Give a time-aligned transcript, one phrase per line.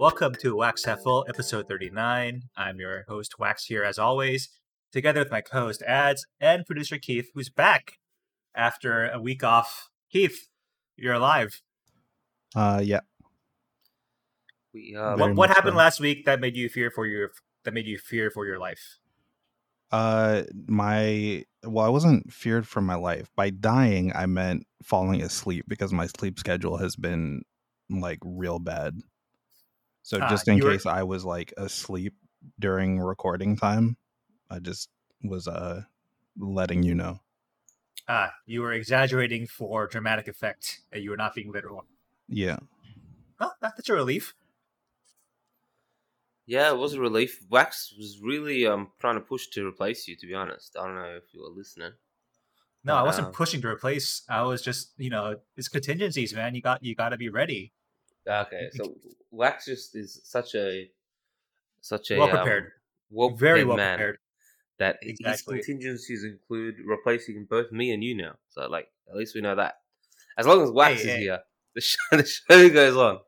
[0.00, 2.44] Welcome to Wax Half Full, episode 39.
[2.56, 4.48] I'm your host, Wax, here as always,
[4.92, 7.98] together with my co host, Ads, and producer Keith, who's back
[8.56, 9.90] after a week off.
[10.10, 10.48] Keith,
[10.96, 11.60] you're alive.
[12.56, 13.00] Uh, yeah.
[14.72, 15.78] We uh, What, what happened so.
[15.78, 17.32] last week that made you fear for your
[17.64, 18.96] that made you fear for your life?
[19.92, 23.28] Uh, my well, I wasn't feared for my life.
[23.36, 27.42] By dying, I meant falling asleep because my sleep schedule has been
[27.90, 28.94] like real bad.
[30.02, 30.90] So ah, just in case were...
[30.90, 32.14] I was like asleep
[32.58, 33.96] during recording time,
[34.50, 34.88] I just
[35.22, 35.82] was uh
[36.38, 37.20] letting you know.
[38.08, 41.84] Ah, you were exaggerating for dramatic effect, and you were not being literal.
[42.28, 42.58] Yeah.
[43.38, 44.34] Oh, that's a relief.
[46.46, 47.40] Yeah, it was a relief.
[47.48, 50.16] Wax was really um trying to push to replace you.
[50.16, 51.92] To be honest, I don't know if you were listening.
[52.82, 54.22] No, but, I wasn't uh, pushing to replace.
[54.28, 56.54] I was just, you know, it's contingencies, man.
[56.54, 57.72] You got you got to be ready.
[58.30, 58.94] Okay, so
[59.30, 60.88] Wax just is such a
[61.80, 62.70] such a well prepared, um,
[63.10, 64.18] well very well man prepared.
[64.78, 65.56] That exactly.
[65.58, 68.36] his contingencies include replacing both me and you now.
[68.48, 69.74] So, like, at least we know that.
[70.38, 71.20] As long as Wax hey, is hey.
[71.20, 71.38] here,
[71.74, 73.18] the show, the show goes on.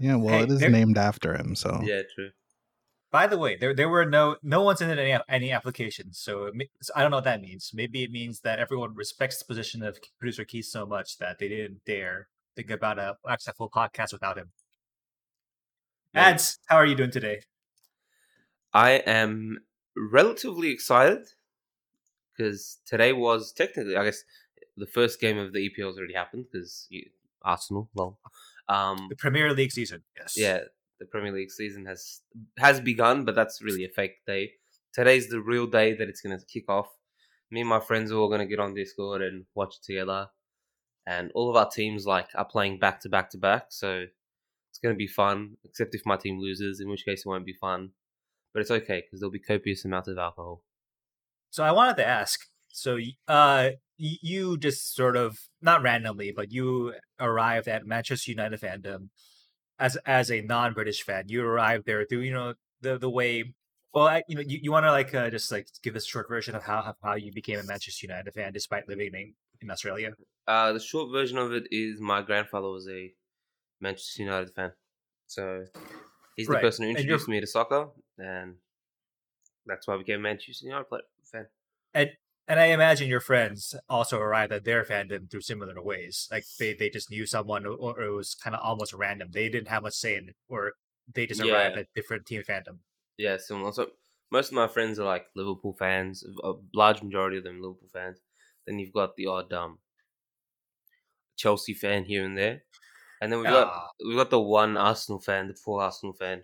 [0.00, 2.30] Yeah, well, hey, it is named after him, so yeah, true.
[3.10, 6.50] By the way, there there were no no one's in any any applications, so,
[6.82, 7.70] so I don't know what that means.
[7.72, 11.48] Maybe it means that everyone respects the position of producer Keith so much that they
[11.48, 13.16] didn't dare think about a
[13.56, 14.50] Full podcast without him.
[16.14, 17.40] Ads, how are you doing today?
[18.74, 19.58] I am
[19.96, 21.28] relatively excited
[22.36, 24.24] because today was technically, I guess,
[24.76, 26.88] the first game of the EPL has already happened because
[27.42, 28.18] Arsenal, well,
[28.68, 30.60] um, the Premier League season, yes, yeah,
[30.98, 32.20] the Premier League season has
[32.58, 34.50] has begun, but that's really a fake day.
[34.92, 36.88] Today's the real day that it's going to kick off.
[37.50, 40.28] Me and my friends are all going to get on Discord and watch it together
[41.08, 43.66] and all of our teams like are playing back to back to back.
[43.70, 44.04] So
[44.70, 47.46] it's going to be fun, except if my team loses, in which case it won't
[47.46, 47.90] be fun.
[48.52, 50.62] But it's okay because there'll be copious amounts of alcohol.
[51.50, 52.40] So I wanted to ask.
[52.68, 59.08] So uh, you just sort of not randomly, but you arrived at Manchester United fandom
[59.78, 61.24] as as a non-British fan.
[61.28, 63.54] You arrived there through you know the the way.
[63.94, 66.06] Well, I, you know, you, you want to like uh, just like give us a
[66.06, 69.70] short version of how how you became a Manchester United fan despite living in, in
[69.70, 70.12] Australia.
[70.46, 73.12] Uh, the short version of it is my grandfather was a
[73.80, 74.72] Manchester United fan,
[75.26, 75.64] so
[76.36, 76.62] he's the right.
[76.62, 77.88] person who introduced me to soccer,
[78.18, 78.54] and
[79.66, 80.86] that's why I became a Manchester United
[81.30, 81.46] fan.
[81.94, 82.10] And
[82.48, 86.28] and I imagine your friends also arrived at their fandom through similar ways.
[86.30, 89.28] Like they, they just knew someone, or, it was kind of almost random.
[89.32, 90.72] They didn't have much say in it, or
[91.14, 91.52] they just yeah.
[91.52, 92.78] arrived at different team fandom.
[93.18, 93.72] Yeah, similar.
[93.72, 93.88] So
[94.32, 96.24] most of my friends are like Liverpool fans.
[96.42, 98.18] A large majority of them Liverpool fans.
[98.68, 99.78] Then you've got the odd um,
[101.38, 102.64] Chelsea fan here and there,
[103.22, 103.88] and then we've got ah.
[104.06, 106.42] we got the one Arsenal fan, the poor Arsenal fan,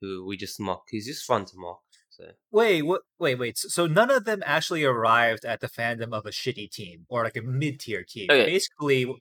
[0.00, 0.86] who we just mock.
[0.90, 1.82] He's just fun to mock.
[2.08, 3.02] So wait, what?
[3.20, 3.56] Wait, wait.
[3.56, 7.36] So none of them actually arrived at the fandom of a shitty team or like
[7.36, 8.26] a mid tier team.
[8.28, 8.46] Okay.
[8.46, 9.14] Basically,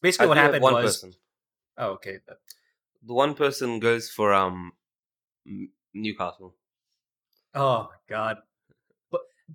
[0.00, 0.98] basically, I what happened one was.
[0.98, 1.14] Person.
[1.78, 2.18] Oh, okay.
[3.04, 4.70] The one person goes for um
[5.92, 6.54] Newcastle.
[7.56, 8.36] Oh God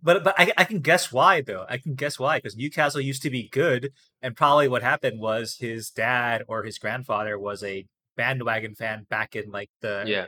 [0.02, 1.66] but but I, I can guess why though.
[1.70, 5.58] I can guess why because Newcastle used to be good, and probably what happened was
[5.60, 10.28] his dad or his grandfather was a bandwagon fan back in like the yeah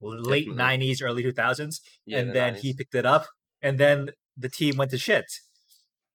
[0.00, 2.58] late nineties, early two thousands, yeah, and the then 90s.
[2.58, 3.26] he picked it up,
[3.62, 5.26] and then the team went to shit.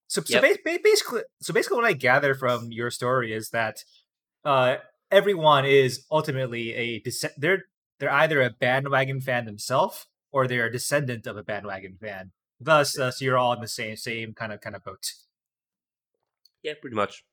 [0.08, 0.60] So so yep.
[0.84, 3.78] basically, so basically, what I gather from your story is that
[4.46, 4.76] uh,
[5.12, 7.04] everyone is ultimately a
[7.38, 7.64] they're
[8.00, 12.98] they're either a bandwagon fan themselves or they're a descendant of a bandwagon fan Thus,
[12.98, 15.14] uh, so you're all in the same same kind of kind of boat.
[16.62, 17.24] Yeah, pretty much.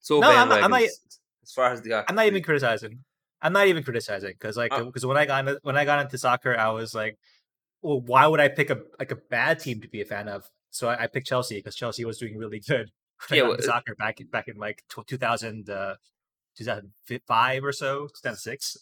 [0.00, 3.04] So no, I'm not, I'm not, as far as the I'm not even criticizing.
[3.42, 5.08] I'm not even criticizing because like because oh.
[5.08, 7.18] when I got into, when I got into soccer, I was like,
[7.82, 10.50] well, why would I pick a like a bad team to be a fan of?
[10.70, 12.90] So I, I picked Chelsea because Chelsea was doing really good.
[13.30, 15.96] yeah, well, soccer back in, back in like 2000, uh,
[16.56, 18.78] 2005 or so, 2006.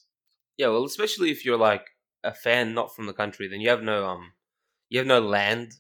[0.57, 1.87] Yeah, well, especially if you're like
[2.23, 4.33] a fan not from the country, then you have no um
[4.89, 5.73] you have no land,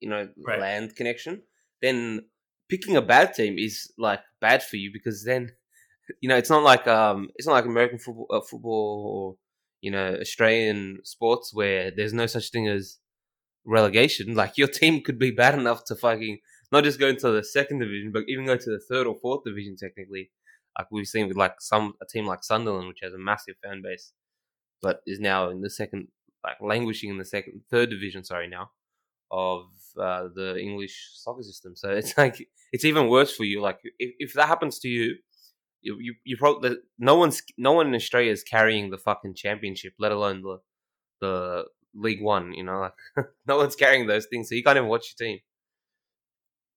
[0.00, 0.60] you know, right.
[0.60, 1.42] land connection,
[1.82, 2.22] then
[2.68, 5.50] picking a bad team is like bad for you because then,
[6.20, 9.36] you know, it's not like um, it's not like American football, uh, football or
[9.80, 12.98] you know Australian sports where there's no such thing as
[13.64, 14.34] relegation.
[14.34, 16.38] Like your team could be bad enough to fucking
[16.72, 19.44] not just go into the second division, but even go to the third or fourth
[19.44, 20.30] division technically.
[20.78, 23.82] Like we've seen with like some a team like Sunderland, which has a massive fan
[23.82, 24.12] base,
[24.82, 26.08] but is now in the second
[26.44, 28.24] like languishing in the second, third division.
[28.24, 28.70] Sorry, now
[29.30, 29.66] of
[30.00, 31.76] uh, the English soccer system.
[31.76, 33.60] So it's like it's even worse for you.
[33.60, 35.16] Like if, if that happens to you,
[35.80, 39.92] You you, you probably no one's no one in Australia is carrying the fucking championship,
[39.98, 40.58] let alone the
[41.20, 41.64] the
[41.94, 42.52] League One.
[42.52, 42.98] You know, like
[43.46, 45.38] no one's carrying those things, so you can't even watch your team.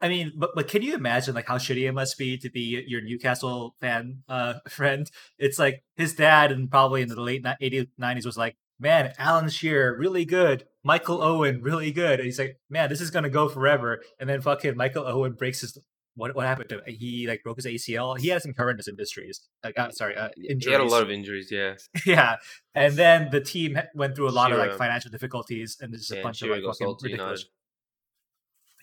[0.02, 2.84] I mean, but but can you imagine like how shitty it must be to be
[2.88, 5.10] your Newcastle fan uh friend?
[5.38, 9.50] It's like his dad and probably in the late 80s 90s was like, "Man, Alan
[9.50, 10.66] Shearer really good.
[10.84, 14.30] Michael Owen really good." And he's like, "Man, this is going to go forever." And
[14.30, 15.78] then fucking Michael Owen breaks his
[16.16, 16.84] what what happened to him?
[16.88, 18.20] He like broke his ACL.
[18.20, 19.42] He had some horrendous injuries.
[19.64, 20.66] Like, uh, sorry, uh, injuries.
[20.66, 21.50] He had a lot of injuries.
[21.52, 21.76] Yeah,
[22.06, 22.38] yeah.
[22.76, 26.20] And then the team went through a lot of like financial difficulties, and there's yeah,
[26.20, 27.46] a bunch of like fucking ridiculous.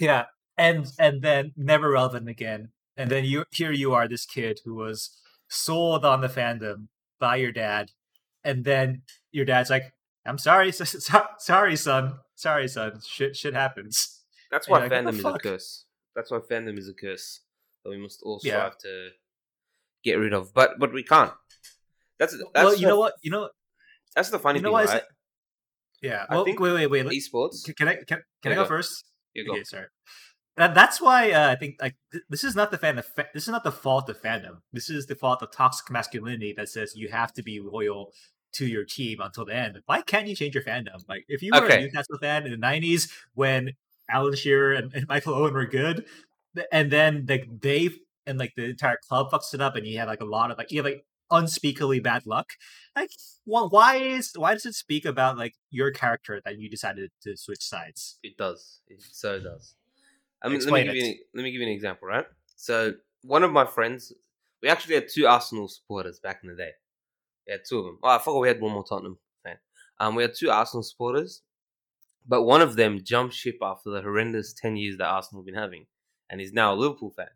[0.01, 0.25] Yeah,
[0.57, 2.71] and and then never relevant again.
[2.97, 5.17] And then you here you are, this kid who was
[5.49, 6.89] sold on the fandom
[7.21, 7.91] by your dad,
[8.43, 9.03] and then
[9.33, 9.93] your dad's like,
[10.27, 10.85] "I'm sorry, so,
[11.39, 13.01] sorry, son, sorry, son.
[13.07, 15.85] Shit, shit happens." That's why like, fandom is a curse.
[16.15, 17.41] That's why fandom is a curse
[17.85, 18.71] that we must all strive yeah.
[18.83, 19.09] to
[20.05, 20.55] get rid of.
[20.55, 21.33] But but we can't.
[22.19, 23.51] That's, that's well, you the, know what you know.
[24.15, 25.03] That's the funny you know thing, right?
[26.03, 26.25] Yeah.
[26.31, 27.07] Well, I think wait, wait, wait.
[27.07, 27.65] Esports.
[27.65, 29.05] Can, can I can, can I go, go first?
[29.35, 29.53] You go.
[29.53, 29.87] Okay, sorry.
[30.57, 32.99] That, that's why uh, I think like th- this is not the fan.
[32.99, 34.59] Of fa- this is not the fault of fandom.
[34.73, 38.13] This is the fault of toxic masculinity that says you have to be loyal
[38.53, 39.81] to your team until the end.
[39.87, 41.09] Why can't you change your fandom?
[41.09, 41.79] Like if you were okay.
[41.79, 43.73] a Newcastle fan in the '90s when
[44.11, 46.05] Alan Shearer and, and Michael Owen were good,
[46.73, 47.91] and then like they
[48.27, 50.59] and like the entire club fucks it up, and you have like a lot of
[50.59, 52.53] like you have like unspeakably bad luck.
[52.97, 53.11] Like,
[53.47, 57.37] well, why is why does it speak about like your character that you decided to
[57.37, 58.19] switch sides?
[58.23, 58.81] It does.
[58.89, 59.75] It so does.
[60.43, 62.27] I mean, let me, give you an, let me give you an example, right?
[62.57, 64.13] So one of my friends,
[64.63, 66.71] we actually had two Arsenal supporters back in the day.
[67.49, 67.99] Had two of them.
[68.03, 69.57] Oh, I forgot we had one more Tottenham fan.
[69.99, 71.43] Um, we had two Arsenal supporters,
[72.27, 75.55] but one of them jumped ship after the horrendous ten years that Arsenal have been
[75.55, 75.87] having,
[76.29, 77.29] and is now a Liverpool fan.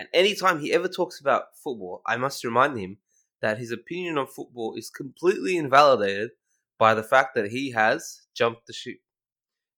[0.00, 2.98] And anytime he ever talks about football, I must remind him
[3.42, 6.30] that his opinion on football is completely invalidated
[6.78, 8.96] by the fact that he has jumped the ship.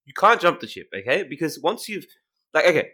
[0.05, 1.25] You can't jump the ship, okay?
[1.25, 2.07] Because once you've
[2.55, 2.89] like okay,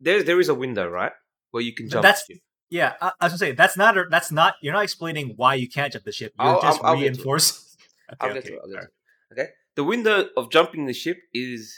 [0.00, 1.12] there there is a window right
[1.50, 2.02] where you can jump.
[2.02, 2.28] That's
[2.70, 2.94] yeah.
[3.00, 5.68] I, I was gonna say that's not a, that's not you're not explaining why you
[5.68, 6.32] can't jump the ship.
[6.38, 7.78] You're I'll, just I'll, reinforcing.
[8.20, 8.60] I'll get to it.
[8.64, 8.86] Okay,
[9.32, 9.48] okay.
[9.74, 11.76] The window of jumping the ship is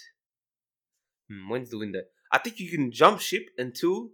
[1.31, 2.02] hmm, when's the window?
[2.32, 4.11] I think you can jump ship until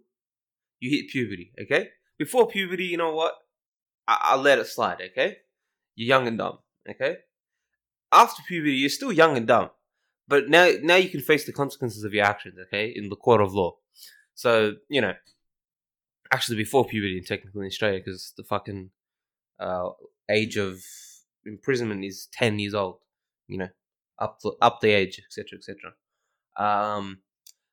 [0.80, 1.52] you hit puberty.
[1.60, 1.88] Okay,
[2.18, 3.34] before puberty, you know what?
[4.06, 5.00] I, will let it slide.
[5.00, 5.38] Okay,
[5.94, 6.58] you're young and dumb.
[6.88, 7.16] Okay,
[8.12, 9.70] after puberty, you're still young and dumb.
[10.26, 12.58] But now, now you can face the consequences of your actions.
[12.66, 13.76] Okay, in the court of law.
[14.34, 15.14] So you know,
[16.32, 18.90] actually, before puberty, technically in Australia, because the fucking
[19.58, 19.90] uh,
[20.30, 20.82] age of
[21.46, 22.98] imprisonment is ten years old.
[23.48, 23.68] You know,
[24.18, 25.92] up the, up the age, etc., etc.
[26.56, 27.18] Um,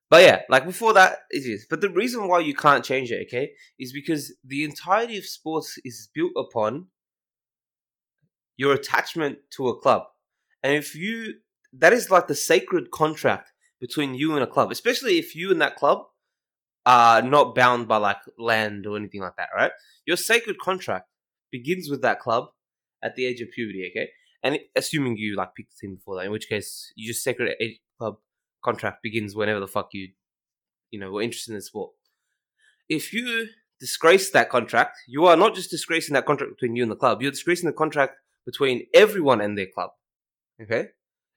[0.09, 1.65] but yeah, like before that, it is.
[1.69, 5.77] But the reason why you can't change it, okay, is because the entirety of sports
[5.85, 6.87] is built upon
[8.57, 10.03] your attachment to a club.
[10.63, 11.35] And if you
[11.73, 15.61] that is like the sacred contract between you and a club, especially if you and
[15.61, 16.03] that club
[16.85, 19.71] are not bound by like land or anything like that, right?
[20.05, 21.07] Your sacred contract
[21.51, 22.45] begins with that club
[23.03, 24.09] at the age of puberty, okay?
[24.43, 27.55] And assuming you like picked the team before that, in which case you just sacred
[27.59, 28.15] age club
[28.63, 30.09] contract begins whenever the fuck you,
[30.89, 31.91] you know, were interested in the sport.
[32.89, 33.47] If you
[33.79, 37.21] disgrace that contract, you are not just disgracing that contract between you and the club,
[37.21, 39.91] you're disgracing the contract between everyone and their club.
[40.61, 40.87] Okay?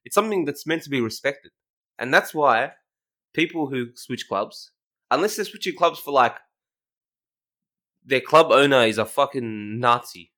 [0.03, 1.51] It's something that's meant to be respected.
[1.97, 2.73] And that's why
[3.33, 4.71] people who switch clubs,
[5.11, 6.35] unless they're switching clubs for like
[8.05, 10.31] their club owner is a fucking Nazi.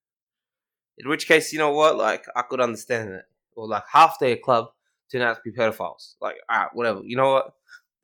[0.98, 1.98] In which case, you know what?
[1.98, 3.26] Like, I could understand it.
[3.56, 4.68] Or like half their club
[5.12, 6.16] turn out to be pedophiles.
[6.22, 7.02] Like, alright, whatever.
[7.04, 7.54] You know what?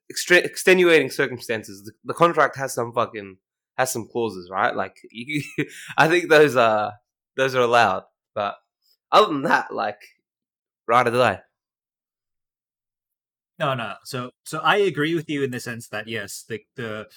[0.10, 1.84] Extra- extenuating circumstances.
[1.84, 3.38] The, the, contract has some fucking
[3.77, 4.75] has some clauses, right?
[4.75, 5.43] Like, you,
[5.98, 6.93] I think those are
[7.38, 8.03] those are allowed.
[8.36, 8.55] But
[9.12, 10.01] other than that, like,
[10.88, 11.39] right the day.
[13.60, 13.95] No, no.
[14.03, 17.07] So, so I agree with you in the sense that yes, the the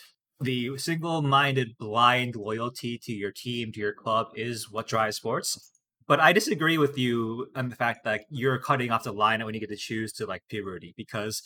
[0.40, 5.72] the single-minded, blind loyalty to your team, to your club, is what drives sports.
[6.06, 9.54] But I disagree with you on the fact that you're cutting off the line when
[9.54, 11.42] you get to choose to like puberty because,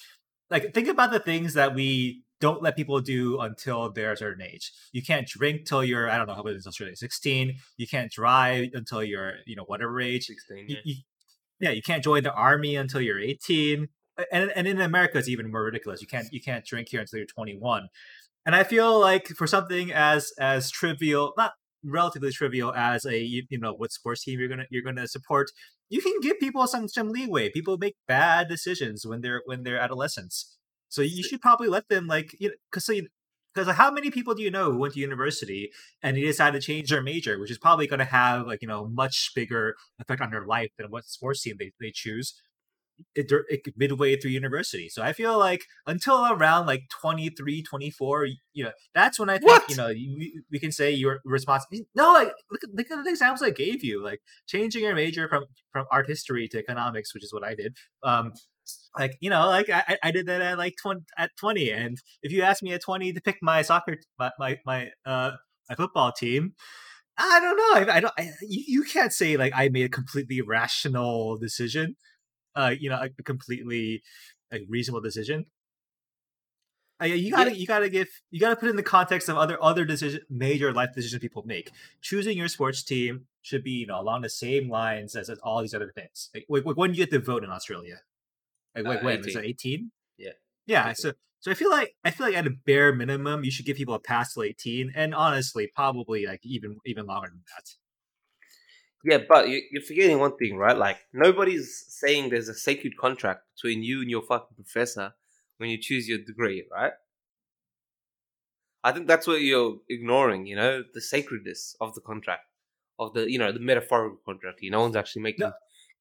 [0.51, 4.43] like, think about the things that we don't let people do until they're a certain
[4.43, 4.73] age.
[4.93, 7.59] You can't drink till you're I don't know how old is Australia, sixteen.
[7.77, 10.27] You can't drive until you're you know whatever age.
[10.27, 10.67] Sixteen.
[10.69, 10.79] Yeah.
[10.85, 11.03] You, you,
[11.61, 13.89] yeah, you can't join the army until you're eighteen
[14.33, 16.01] and and in America it's even more ridiculous.
[16.01, 17.89] You can't you can't drink here until you're 21.
[18.47, 21.53] And I feel like for something as as trivial, not
[21.85, 25.51] relatively trivial as a you, you know what sports team you're gonna you're gonna support,
[25.89, 27.51] you can give people some some leeway.
[27.51, 30.57] People make bad decisions when they're when they're adolescents,
[30.89, 32.95] so you should probably let them like you know because so
[33.55, 35.71] because like, how many people do you know who went to university
[36.03, 38.69] and they decided to change their major, which is probably going to have like you
[38.69, 42.35] know much bigger effect on their life than what sports team they, they choose
[43.15, 44.89] it, it, midway through university.
[44.89, 49.51] So I feel like until around like 23, 24, you know, that's when I think,
[49.51, 49.69] what?
[49.69, 51.85] you know, you, we can say you're responsible.
[51.95, 55.45] No, like, look, look at the examples I gave you, like changing your major from,
[55.73, 57.77] from art history to economics, which is what I did.
[58.03, 58.33] Um,
[58.99, 61.71] like, you know, like I, I did that at like 20, at 20.
[61.71, 65.33] And if you ask me at 20 to pick my soccer, my, my, my, uh,
[65.69, 66.55] my football team,
[67.21, 67.93] I don't know.
[67.93, 68.15] I, I don't.
[68.19, 71.97] I, you, you can't say like I made a completely rational decision
[72.55, 74.03] uh, you know, a completely
[74.51, 75.47] like reasonable decision.
[77.03, 77.57] Uh, you gotta, yeah.
[77.57, 80.91] you gotta give, you gotta put in the context of other other decision, major life
[80.95, 81.71] decisions people make.
[82.03, 85.63] Choosing your sports team should be, you know, along the same lines as, as all
[85.63, 86.29] these other things.
[86.35, 88.01] Like, like, when you get to vote in Australia,
[88.75, 89.29] like, like uh, when 18.
[89.29, 89.93] is it eighteen?
[90.19, 90.33] Yeah,
[90.67, 90.83] yeah.
[90.91, 90.95] 18.
[90.97, 93.79] So, so I feel like I feel like at a bare minimum, you should give
[93.79, 97.75] people a pass till eighteen, and honestly, probably like even even longer than that.
[99.03, 100.77] Yeah, but you're forgetting one thing, right?
[100.77, 105.15] Like nobody's saying there's a sacred contract between you and your fucking professor
[105.57, 106.93] when you choose your degree, right?
[108.83, 110.47] I think that's what you're ignoring.
[110.47, 112.45] You know, the sacredness of the contract,
[112.99, 114.61] of the you know the metaphorical contract.
[114.61, 115.53] You know, no one's actually making no.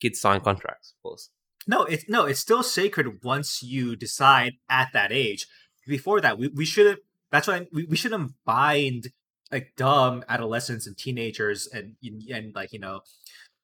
[0.02, 1.30] kids sign contracts, of course.
[1.68, 5.48] No, it's no, it's still sacred once you decide at that age.
[5.88, 7.00] Before that, we, we shouldn't.
[7.32, 9.10] That's why we, we shouldn't bind
[9.52, 11.96] like dumb adolescents and teenagers and
[12.32, 13.02] and like you know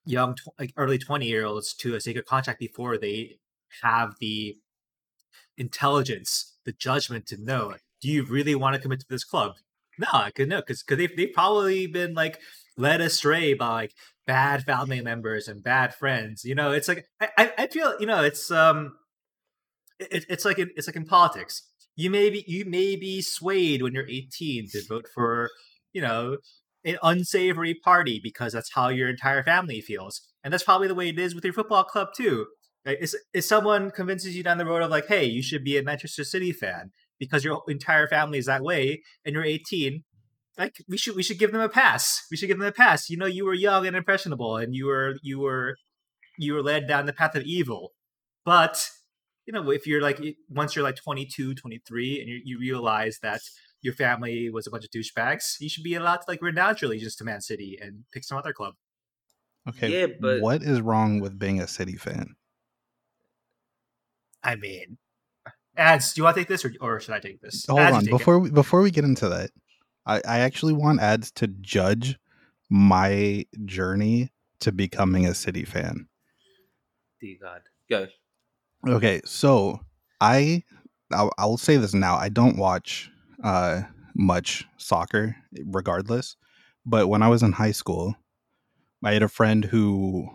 [0.06, 3.38] young like early 20 year olds to a sacred contract before they
[3.82, 4.56] have the
[5.58, 9.54] intelligence the judgment to know do you really want to commit to this club?
[9.98, 12.40] No i could know because because they've, they've probably been like
[12.78, 13.94] led astray by like
[14.28, 18.24] bad family members and bad friends you know it's like i i feel you know
[18.24, 18.98] it's um
[20.00, 23.82] it, it's like in, it's like in politics you may be you may be swayed
[23.82, 25.50] when you're 18 to vote for
[25.96, 26.38] you know,
[26.84, 30.22] an unsavory party because that's how your entire family feels.
[30.44, 32.48] And that's probably the way it is with your football club too.
[32.86, 35.78] Uh, if, if someone convinces you down the road of like, hey, you should be
[35.78, 40.04] a Manchester City fan because your entire family is that way and you're 18,
[40.58, 42.28] like we should we should give them a pass.
[42.30, 43.10] We should give them a pass.
[43.10, 45.78] You know, you were young and impressionable and you were you were
[46.38, 47.94] you were led down the path of evil.
[48.44, 48.90] But
[49.46, 53.42] you know, if you're like once you're like 22, 23 and you, you realize that
[53.86, 56.90] your family was a bunch of douchebags, you should be allowed to like renounce your
[56.90, 58.74] allegiance to Man City and pick some other club.
[59.70, 60.02] Okay.
[60.02, 62.36] Yeah, but what is wrong with being a City fan?
[64.44, 64.98] I mean,
[65.78, 66.14] ads.
[66.14, 67.66] Do you want to take this, or, or should I take this?
[67.68, 69.52] Hold ads, on before we, before we get into that.
[70.06, 72.18] I, I actually want ads to judge
[72.70, 76.08] my journey to becoming a City fan.
[77.22, 78.08] Dear God, go.
[78.88, 79.80] Okay, so
[80.22, 80.64] I
[81.12, 82.18] I'll, I'll say this now.
[82.18, 83.10] I don't watch
[83.44, 83.84] uh,
[84.16, 86.36] much soccer, regardless.
[86.86, 88.16] But when I was in high school,
[89.04, 90.30] I had a friend who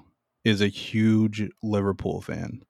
[0.45, 2.62] is a huge Liverpool fan.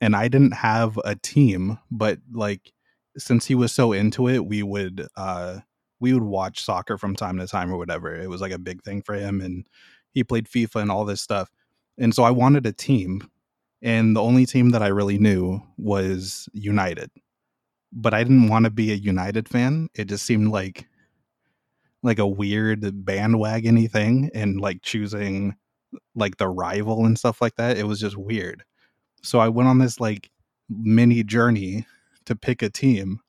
[0.00, 2.72] And I didn't have a team, but like
[3.16, 5.60] since he was so into it, we would uh
[6.00, 8.14] we would watch soccer from time to time or whatever.
[8.14, 9.66] It was like a big thing for him and
[10.12, 11.50] he played FIFA and all this stuff.
[11.98, 13.28] And so I wanted a team
[13.82, 17.10] and the only team that I really knew was United
[17.92, 19.88] but I didn't want to be a United fan.
[19.94, 20.86] It just seemed like
[22.02, 25.56] like a weird bandwagony thing and like choosing
[26.14, 27.76] like the rival and stuff like that.
[27.76, 28.62] It was just weird.
[29.22, 30.30] So I went on this like
[30.68, 31.86] mini journey
[32.26, 33.20] to pick a team.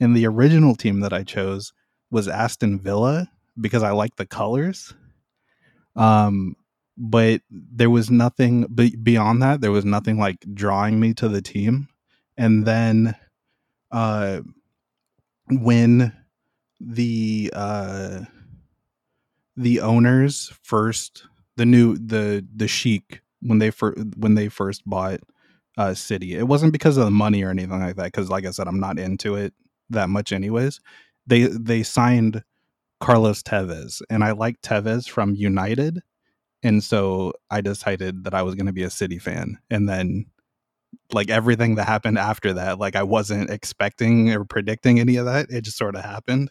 [0.00, 1.72] And the original team that I chose
[2.10, 3.30] was Aston Villa
[3.60, 4.94] because I like the colors.
[5.94, 6.56] Um
[6.98, 8.62] but there was nothing
[9.02, 9.60] beyond that.
[9.60, 11.88] There was nothing like drawing me to the team.
[12.38, 13.14] And then
[13.92, 14.40] uh,
[15.48, 16.12] when
[16.80, 18.20] the uh,
[19.56, 21.26] the owners first
[21.56, 25.20] the new the the sheik when they first when they first bought
[25.78, 28.06] uh, City, it wasn't because of the money or anything like that.
[28.06, 29.52] Because like I said, I'm not into it
[29.90, 30.80] that much, anyways.
[31.26, 32.42] They they signed
[33.00, 36.00] Carlos Tevez, and I like Tevez from United,
[36.62, 40.26] and so I decided that I was going to be a City fan, and then
[41.12, 45.46] like everything that happened after that like i wasn't expecting or predicting any of that
[45.50, 46.50] it just sort of happened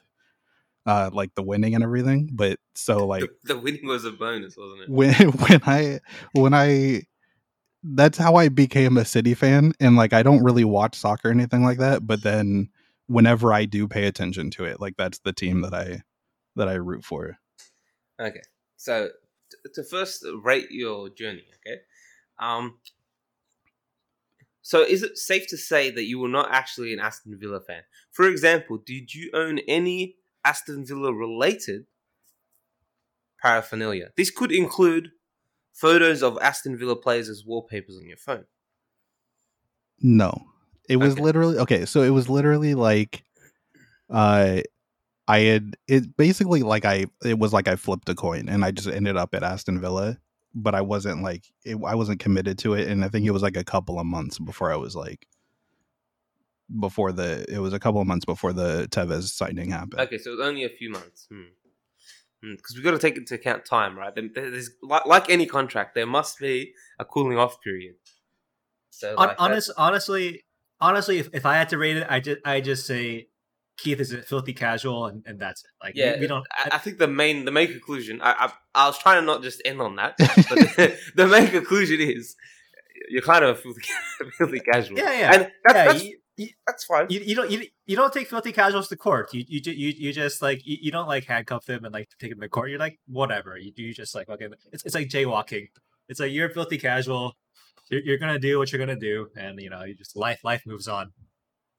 [0.85, 4.55] uh like the winning and everything but so like the, the winning was a bonus
[4.57, 4.89] wasn't it?
[4.89, 5.13] When
[5.47, 5.99] when i
[6.33, 7.03] when i
[7.83, 11.31] that's how i became a city fan and like i don't really watch soccer or
[11.31, 12.69] anything like that but then
[13.07, 16.01] whenever i do pay attention to it like that's the team that i
[16.55, 17.37] that i root for.
[18.19, 18.41] Okay
[18.77, 19.09] so
[19.73, 21.81] to first rate your journey okay?
[22.39, 22.77] Um
[24.65, 27.83] So is it safe to say that you were not actually an Aston Villa fan?
[28.09, 31.85] For example, did you own any Aston Villa related
[33.39, 34.09] paraphernalia?
[34.17, 35.11] This could include
[35.71, 38.45] photos of Aston Villa players as wallpapers on your phone.
[40.01, 40.33] No.
[40.89, 41.21] It was okay.
[41.21, 43.23] literally okay, so it was literally like
[44.09, 44.61] uh
[45.27, 48.71] I had it basically like I it was like I flipped a coin and I
[48.71, 50.17] just ended up at Aston Villa,
[50.55, 53.43] but I wasn't like it, I wasn't committed to it and I think it was
[53.43, 55.27] like a couple of months before I was like
[56.79, 59.99] before the it was a couple of months before the Tevez signing happened.
[59.99, 61.27] Okay, so it was only a few months.
[61.31, 61.43] Hmm
[62.51, 64.13] because hmm, we've got to take into account time, right?
[64.15, 67.95] There's like, like any contract, there must be a cooling off period.
[68.89, 70.43] So, like honest, honestly,
[70.79, 73.27] honestly, if, if I had to rate it, I just I just say
[73.77, 75.71] Keith is a filthy casual, and, and that's it.
[75.83, 76.45] Like, yeah, we, we don't.
[76.51, 78.21] I, I, think the main the main conclusion.
[78.21, 81.47] I, I, I was trying to not just end on that, but the, the main
[81.49, 82.35] conclusion is
[83.09, 83.81] you're kind of a filthy,
[84.37, 84.97] filthy casual.
[84.97, 86.03] Yeah, yeah, and that's, yeah, that's,
[86.37, 87.07] you, that's fine.
[87.09, 89.33] You, you don't you, you don't take filthy casuals to court.
[89.33, 92.31] You you you, you just like you, you don't like handcuff them and like take
[92.31, 92.69] them to court.
[92.69, 93.57] You're like whatever.
[93.57, 94.49] You you just like okay.
[94.71, 95.67] It's it's like jaywalking.
[96.07, 97.33] It's like you're a filthy casual.
[97.89, 100.63] You're, you're gonna do what you're gonna do, and you know you just life life
[100.65, 101.11] moves on.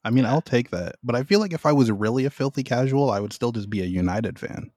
[0.07, 2.63] I mean, I'll take that, but I feel like if I was really a filthy
[2.63, 4.71] casual, I would still just be a United fan.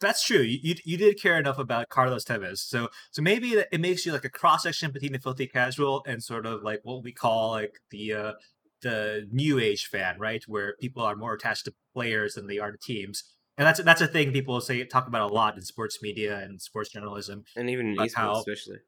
[0.00, 0.40] That's true.
[0.40, 4.12] You, you, you did care enough about Carlos Tevez, so so maybe it makes you
[4.12, 7.50] like a cross section between the filthy casual and sort of like what we call
[7.50, 8.32] like the uh,
[8.80, 10.42] the new age fan, right?
[10.48, 13.22] Where people are more attached to players than they are to teams,
[13.58, 16.60] and that's that's a thing people say talk about a lot in sports media and
[16.60, 18.78] sports journalism, and even in esports, how, especially.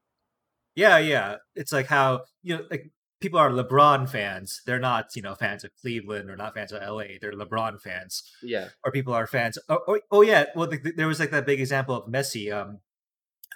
[0.75, 1.37] Yeah, yeah.
[1.55, 2.91] It's like how you know, like
[3.25, 4.61] people are LeBron fans.
[4.67, 7.17] They're not, you know, fans of Cleveland or not fans of LA.
[7.19, 8.23] They're LeBron fans.
[8.43, 8.69] Yeah.
[8.85, 9.57] Or people are fans.
[9.71, 10.45] Oh, oh, oh yeah.
[10.55, 12.53] Well, the, the, there was like that big example of Messi.
[12.53, 12.81] Um,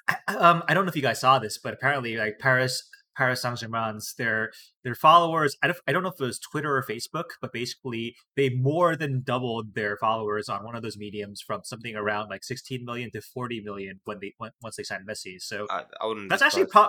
[0.09, 3.43] I, um, I don't know if you guys saw this, but apparently, like Paris, Paris
[3.43, 4.53] Saint Germain's their
[4.85, 5.55] their followers.
[5.63, 8.97] I don't, I don't know if it was Twitter or Facebook, but basically they more
[8.97, 13.11] than doubled their followers on one of those mediums from something around like 16 million
[13.11, 15.43] to 40 million when they when, once they signed Messi.
[15.43, 16.31] So I, I wouldn't.
[16.31, 16.89] That's actually pro-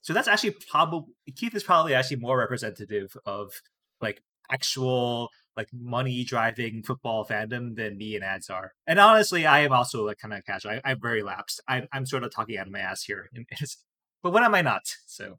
[0.00, 3.52] so that's actually probably Keith is probably actually more representative of
[4.00, 8.72] like actual like money driving football fandom than me and ads are.
[8.86, 10.78] And honestly, I am also like kind of casual.
[10.84, 11.62] I, am very lapsed.
[11.66, 13.30] I, am sort of talking out of my ass here,
[14.22, 14.82] but when am I not?
[15.06, 15.38] So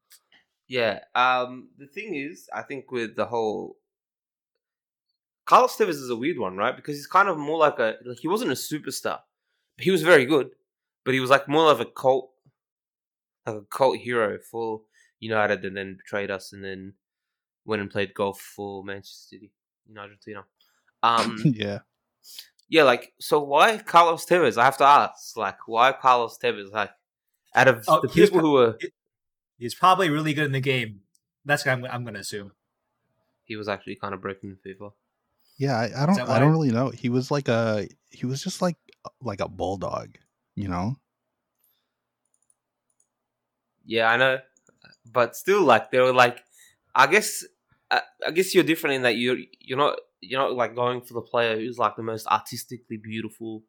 [0.68, 1.00] yeah.
[1.16, 1.70] Um.
[1.78, 3.78] The thing is, I think with the whole
[5.48, 6.76] Carlos Tevez is a weird one, right?
[6.76, 9.20] Because he's kind of more like a like he wasn't a superstar.
[9.78, 10.50] He was very good,
[11.06, 12.32] but he was like more of a cult
[13.56, 14.82] a cult hero for
[15.20, 16.94] United and then betrayed us and then
[17.66, 19.52] went and played golf for Manchester City
[19.90, 20.46] in Argentina.
[21.04, 21.80] Um, yeah.
[22.70, 24.58] Yeah, like so why Carlos Tevez?
[24.58, 26.72] I have to ask, like, why Carlos Tevez?
[26.72, 26.92] Like
[27.56, 28.78] out of oh, the people pro- who were.
[29.58, 31.02] He's probably really good in the game.
[31.46, 32.52] That's what I'm, I'm gonna assume.
[33.44, 34.92] He was actually kind of broken in FIFA.
[35.58, 36.90] Yeah, I, I don't I don't really know.
[36.90, 38.76] He was like a he was just like
[39.22, 40.18] like a bulldog,
[40.56, 40.98] you know?
[43.88, 44.40] Yeah, I know,
[45.12, 46.44] but still, like they were like,
[46.94, 47.46] I guess,
[47.90, 51.14] I, I guess you're different in that you're you're not you're not like going for
[51.14, 53.64] the player who's like the most artistically beautiful,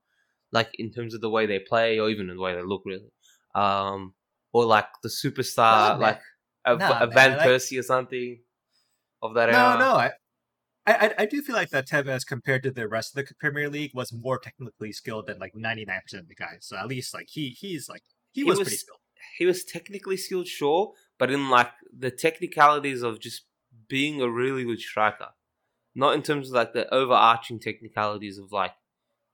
[0.51, 3.13] like in terms of the way they play or even the way they look, really,
[3.55, 4.13] um,
[4.53, 6.21] or like the superstar, like
[6.65, 7.81] a, a Van man, Persie like...
[7.81, 8.41] or something
[9.23, 9.79] of that no, era.
[9.79, 10.11] No, no, I,
[10.87, 13.93] I, I do feel like that Tevez compared to the rest of the Premier League
[13.95, 16.61] was more technically skilled than like 99% of the guys.
[16.63, 18.03] So at least like he he's like
[18.33, 18.98] he, he was, was, pretty skilled
[19.39, 23.45] he was technically skilled, sure, but in like the technicalities of just
[23.89, 25.29] being a really good striker,
[25.95, 28.73] not in terms of like the overarching technicalities of like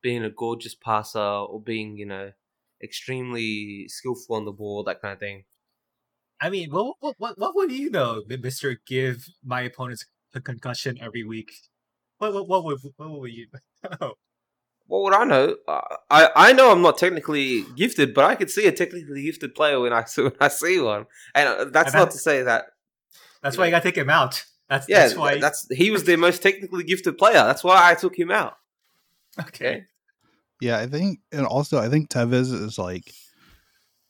[0.02, 2.32] being a gorgeous passer or being you know
[2.82, 5.44] extremely skillful on the ball, that kind of thing.
[6.38, 8.78] I mean, what what what, what would you know, Mister?
[8.86, 11.50] Give my opponents a concussion every week.
[12.18, 13.46] What what what would what would you?
[14.00, 14.12] know?
[14.86, 15.56] What would I know?
[16.10, 19.80] I I know I'm not technically gifted, but I can see a technically gifted player
[19.80, 22.66] when I when I see one, and uh, that's not to say that.
[23.42, 24.44] That's why you got to take him out.
[24.68, 25.00] That's yeah.
[25.00, 27.34] That's why that's he was the most technically gifted player.
[27.34, 28.56] That's why I took him out.
[29.38, 29.84] Okay.
[30.60, 33.12] Yeah, I think, and also I think Tevez is like,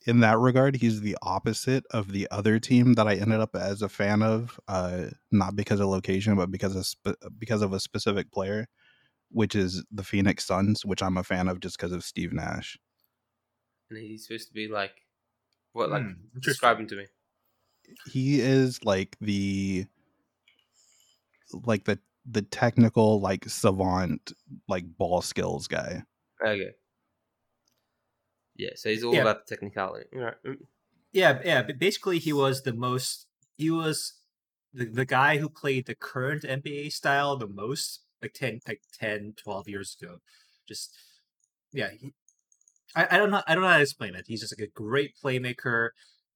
[0.05, 3.81] in that regard, he's the opposite of the other team that I ended up as
[3.81, 4.57] a fan of.
[4.67, 8.67] Uh, not because of location, but because of spe- because of a specific player
[9.35, 12.79] which is the Phoenix Suns, which I'm a fan of just because of Steve Nash.
[13.89, 14.93] And he's supposed to be like,
[15.73, 15.89] what?
[15.89, 17.05] Like, mm, describe him to me.
[18.09, 19.87] He is like the,
[21.51, 24.31] like the the technical like savant
[24.69, 26.03] like ball skills guy.
[26.41, 26.71] Okay.
[28.55, 29.21] Yeah, so he's all yeah.
[29.21, 30.05] about the technicality.
[30.13, 30.33] Right.
[30.47, 30.59] Mm.
[31.11, 31.61] Yeah, yeah.
[31.61, 34.13] But basically, he was the most he was
[34.73, 39.33] the, the guy who played the current NBA style the most, like 10, like 10,
[39.41, 40.17] 12 years ago.
[40.67, 40.95] Just
[41.71, 42.13] yeah, he,
[42.95, 44.25] I, I don't know I don't know how to explain it.
[44.27, 45.89] He's just like a great playmaker,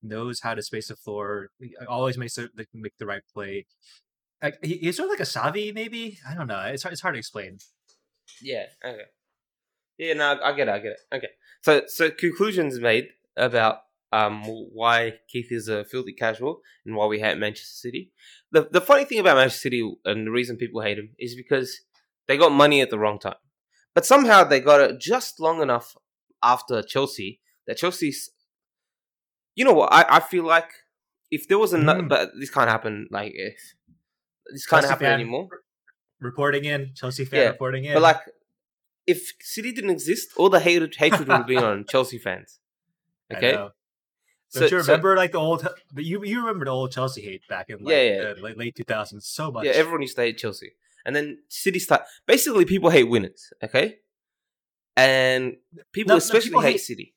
[0.04, 3.66] knows how to space the floor, uh, always makes the, make the right play.
[4.42, 6.20] Like, he, he's sort of like a savvy maybe.
[6.28, 6.62] I don't know.
[6.62, 7.58] It's hard, it's hard to explain.
[8.42, 8.66] Yeah.
[8.86, 9.04] Okay.
[9.98, 10.14] Yeah.
[10.14, 10.72] No, I get it.
[10.72, 11.00] I get it.
[11.14, 11.30] Okay.
[11.62, 13.80] So so conclusions made about
[14.12, 18.12] um, why Keith is a filthy casual and why we hate Manchester City.
[18.52, 21.82] The the funny thing about Manchester City and the reason people hate him is because
[22.28, 23.36] they got money at the wrong time,
[23.94, 25.96] but somehow they got it just long enough
[26.42, 28.32] after Chelsea that Chelsea's.
[29.56, 29.92] You know what?
[29.92, 30.70] I, I feel like
[31.32, 32.10] if there was another, mm.
[32.10, 33.08] but this can't happen.
[33.12, 33.76] Like if
[34.52, 35.48] this can't Chelsea happen anymore.
[36.20, 38.20] Reporting in Chelsea fan yeah, reporting in, but like
[39.08, 42.60] if City didn't exist, all the hatred hatred would be on Chelsea fans.
[43.34, 43.58] Okay,
[44.50, 45.68] so, Don't you remember so, like the old?
[45.96, 48.34] You you remember the old Chelsea hate back in like, yeah, yeah.
[48.34, 49.66] the late late two thousands so much.
[49.66, 50.72] Yeah, everyone used to hate Chelsea,
[51.06, 52.02] and then City start.
[52.26, 53.54] Basically, people hate winners.
[53.64, 53.98] Okay,
[54.98, 55.58] and
[55.92, 57.14] people no, especially no, people hate, hate, City.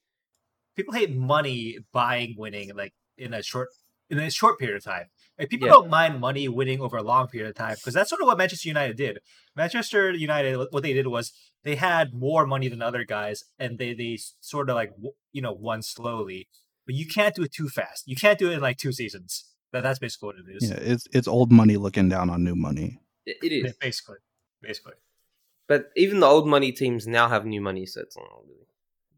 [0.76, 3.68] People hate money buying winning like in a short
[4.10, 5.06] in a short period of time.
[5.38, 5.72] Like, people yeah.
[5.72, 8.36] don't mind money winning over a long period of time because that's sort of what
[8.36, 9.20] Manchester United did.
[9.56, 11.32] Manchester United, what they did was
[11.64, 14.92] they had more money than other guys, and they they sort of like
[15.32, 16.48] you know won slowly
[16.86, 18.06] but you can't do it too fast.
[18.06, 19.44] You can't do it in like two seasons.
[19.72, 20.70] That that's basically what it is.
[20.70, 23.00] Yeah, it's it's old money looking down on new money.
[23.26, 24.18] it, it is yeah, basically,
[24.60, 24.94] basically.
[25.68, 28.66] But even the old money teams now have new money, so it's not really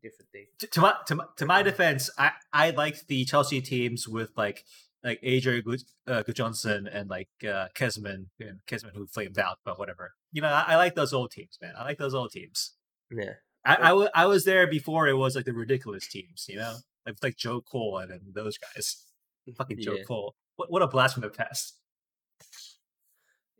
[0.02, 0.46] different thing.
[0.58, 4.30] To, to, my to my, to my defense, I I liked the Chelsea teams with
[4.36, 4.64] like
[5.02, 9.78] like AJ Good, uh, Johnson and like uh, Kezman and Kezman who flamed out, but
[9.78, 10.14] whatever.
[10.32, 11.74] You know, I, I like those old teams, man.
[11.76, 12.72] I like those old teams.
[13.10, 13.34] Yeah.
[13.66, 16.76] I, I, w- I was there before it was like the ridiculous teams, you know?
[17.06, 19.04] Like like Joe Cole and, and those guys.
[19.56, 20.04] Fucking Joe yeah.
[20.04, 20.34] Cole.
[20.56, 21.76] What what a blast from the past.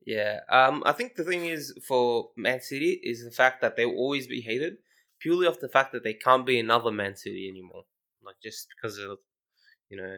[0.07, 0.41] Yeah.
[0.51, 4.27] Um I think the thing is for Man City is the fact that they'll always
[4.27, 4.77] be hated
[5.21, 7.85] purely off the fact that they can't be another Man City anymore.
[8.25, 9.19] Like just because of
[9.89, 10.17] you know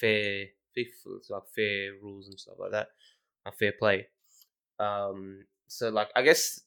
[0.00, 2.88] fair FIFA like fair rules and stuff like that.
[3.46, 4.08] A fair play.
[4.78, 6.60] Um so like I guess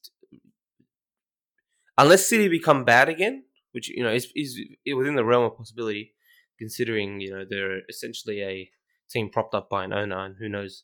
[1.97, 4.59] unless City become bad again, which you know is is
[4.95, 6.13] within the realm of possibility,
[6.57, 8.69] considering you know they're essentially a
[9.09, 10.83] team propped up by an owner, and who knows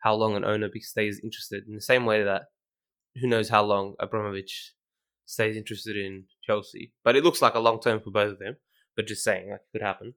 [0.00, 1.66] how long an owner stays interested.
[1.66, 2.42] In the same way that
[3.20, 4.72] who knows how long Abramovich
[5.26, 8.56] stays interested in Chelsea, but it looks like a long term for both of them.
[8.96, 10.14] But just saying, like could happen.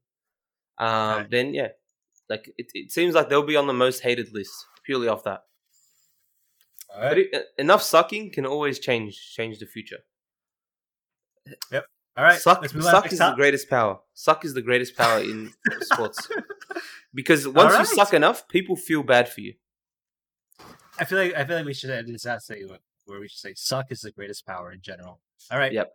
[0.78, 1.28] Um, okay.
[1.32, 1.70] Then yeah,
[2.30, 4.52] like it, it seems like they'll be on the most hated list
[4.86, 5.42] purely off that.
[6.96, 7.10] Right.
[7.10, 10.00] But it, enough sucking can always change change the future.
[11.72, 11.86] Yep.
[12.18, 12.40] All right.
[12.40, 14.00] Suck, suck is the greatest power.
[14.16, 16.28] Suck is the greatest power in sports.
[17.14, 17.80] Because once right.
[17.80, 19.54] you suck enough, people feel bad for you.
[21.00, 22.64] I feel like I feel like we should end this say
[23.06, 25.20] where we should say suck is the greatest power in general.
[25.52, 25.72] All right.
[25.72, 25.94] Yep.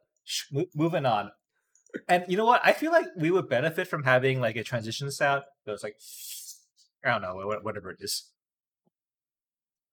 [0.74, 1.32] moving on.
[2.08, 2.60] And you know what?
[2.64, 5.96] I feel like we would benefit from having like a transition sound that was like
[7.04, 8.28] I don't know whatever it is.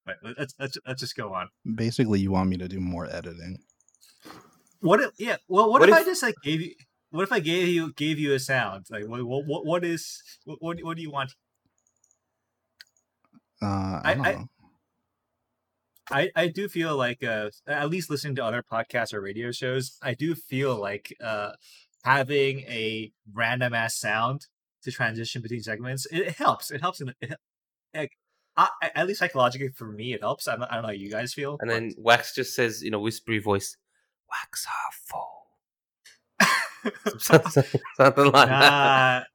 [0.06, 1.50] But let's let's let's just go on.
[1.76, 3.58] Basically, you want me to do more editing.
[4.82, 5.38] What if yeah?
[5.48, 6.74] Well, what, what if, if, I just like gave you?
[7.12, 8.86] What if I gave you gave you a sound?
[8.90, 11.34] Like what what what is what what, what do you want?
[13.62, 14.46] Uh, I, I,
[16.12, 19.98] I, I do feel like uh, at least listening to other podcasts or radio shows,
[20.02, 21.52] I do feel like uh,
[22.04, 24.48] having a random ass sound
[24.84, 26.72] to transition between segments it, it helps.
[26.72, 27.36] It helps in it,
[27.94, 28.12] like,
[28.56, 30.48] I, at least psychologically for me, it helps.
[30.48, 31.58] I don't, I don't know how you guys feel.
[31.60, 31.74] And but...
[31.74, 33.78] then Wax just says in a whispery voice,
[34.30, 35.40] wax half full.
[37.18, 37.64] something
[38.32, 39.28] like that.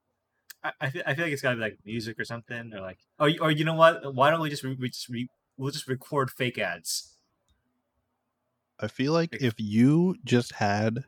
[0.80, 3.26] I, feel, I feel like it's gotta be like music or something, or like, oh,
[3.26, 4.14] or, or oh, you know what?
[4.14, 7.16] Why don't we just re- we just re- we'll just record fake ads?
[8.80, 11.04] I feel like if you just had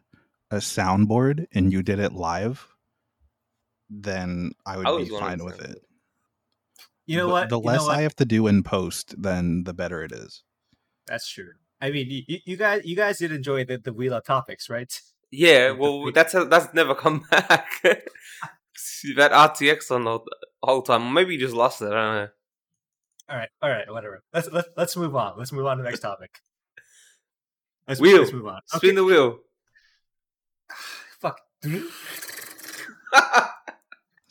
[0.51, 2.69] a soundboard and you did it live,
[3.89, 5.79] then I would I be fine with it.
[7.07, 7.49] You know what?
[7.49, 7.99] The less you know what?
[7.99, 10.43] I have to do in post, then the better it is.
[11.07, 11.53] That's true.
[11.81, 14.93] I mean, you, you guys, you guys did enjoy the the wheel of topics, right?
[15.31, 17.69] Yeah, well, that's a, that's never come back.
[19.05, 20.19] You've had RTX on the
[20.63, 21.13] whole time.
[21.13, 21.87] Maybe you just lost it.
[21.87, 22.29] I don't know.
[23.29, 24.23] All right, all right, whatever.
[24.33, 25.35] Let's let's let's move on.
[25.37, 26.39] Let's move on to the next topic.
[27.89, 28.19] Let's, wheel.
[28.19, 28.61] Let's move on.
[28.67, 28.97] Spin okay.
[28.97, 29.39] the wheel.
[31.21, 31.41] Fuck.
[31.63, 31.83] it's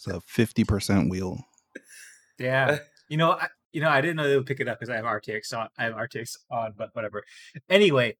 [0.08, 1.40] a fifty percent wheel.
[2.40, 2.80] Yeah.
[3.10, 4.96] You know, I, you know, I didn't know they would pick it up because I
[4.96, 5.68] have RTX on.
[5.78, 7.26] I have RTX on, but whatever.
[7.70, 8.16] Anyway,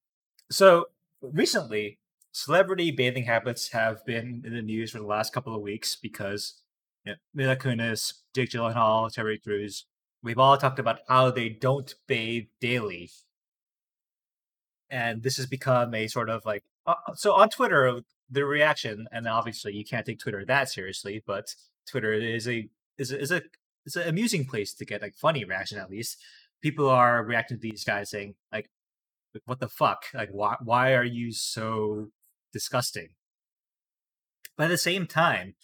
[0.52, 0.88] so
[1.22, 1.98] recently,
[2.34, 6.62] celebrity bathing habits have been in the news for the last couple of weeks because
[7.06, 9.86] yeah, Mila Kunis, Jake Gyllenhaal, Terry Crews,
[10.22, 13.10] we've all talked about how they don't bathe daily.
[14.90, 19.26] And this has become a sort of like uh, so on Twitter, the reaction, and
[19.26, 21.56] obviously you can't take Twitter that seriously, but
[21.90, 23.42] Twitter is a is a, is a
[23.86, 26.18] it's an amusing place to get like funny reaction at least.
[26.62, 28.70] People are reacting to these guys saying like,
[29.46, 30.06] "What the fuck?
[30.14, 32.10] Like, why why are you so
[32.52, 33.10] disgusting?"
[34.58, 35.56] But at the same time,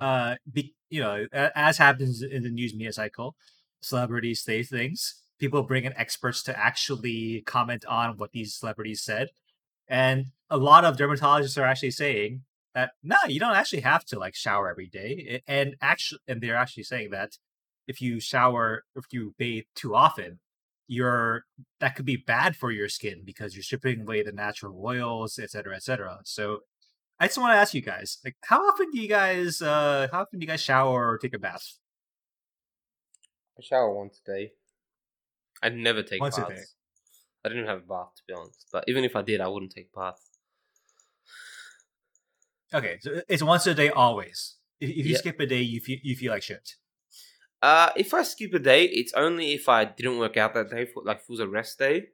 [0.00, 3.36] uh, be, you know, as happens in the news media cycle,
[3.80, 5.14] celebrities say things.
[5.38, 9.28] People bring in experts to actually comment on what these celebrities said,
[9.88, 12.42] and a lot of dermatologists are actually saying
[12.74, 16.56] that no, you don't actually have to like shower every day, and actually, and they're
[16.56, 17.38] actually saying that
[17.90, 20.38] if you shower, if you bathe too often,
[20.86, 21.44] you're
[21.80, 25.50] that could be bad for your skin because you're stripping away the natural oils, et
[25.50, 26.20] cetera, et cetera.
[26.24, 26.60] So
[27.18, 30.22] I just want to ask you guys, like, how often do you guys, uh, how
[30.22, 31.66] often do you guys shower or take a bath?
[33.58, 34.52] I shower once a day.
[35.62, 36.50] I'd never take once baths.
[36.50, 36.62] A day.
[37.44, 39.72] I didn't have a bath to be honest, but even if I did, I wouldn't
[39.72, 40.20] take a bath.
[42.72, 44.56] Okay, so it's once a day always.
[44.80, 45.18] If, if you yeah.
[45.18, 46.76] skip a day, you feel you feel like shit.
[47.62, 50.86] Uh, if I skip a day, it's only if I didn't work out that day,
[50.86, 52.06] for like if it was a rest day,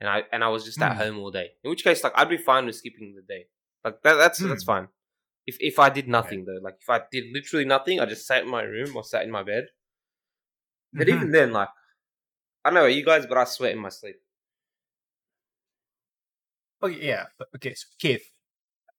[0.00, 0.96] and I and I was just at mm.
[0.96, 1.50] home all day.
[1.64, 3.46] In which case, like I'd be fine with skipping the day.
[3.84, 4.48] Like that, that's mm.
[4.48, 4.88] that's fine.
[5.46, 8.44] If if I did nothing though, like if I did literally nothing, I just sat
[8.44, 9.66] in my room or sat in my bed.
[10.92, 11.16] But mm-hmm.
[11.16, 11.68] even then, like
[12.64, 14.16] I know you guys, but I sweat in my sleep.
[16.82, 17.74] Oh yeah, okay.
[17.74, 18.30] So Keith,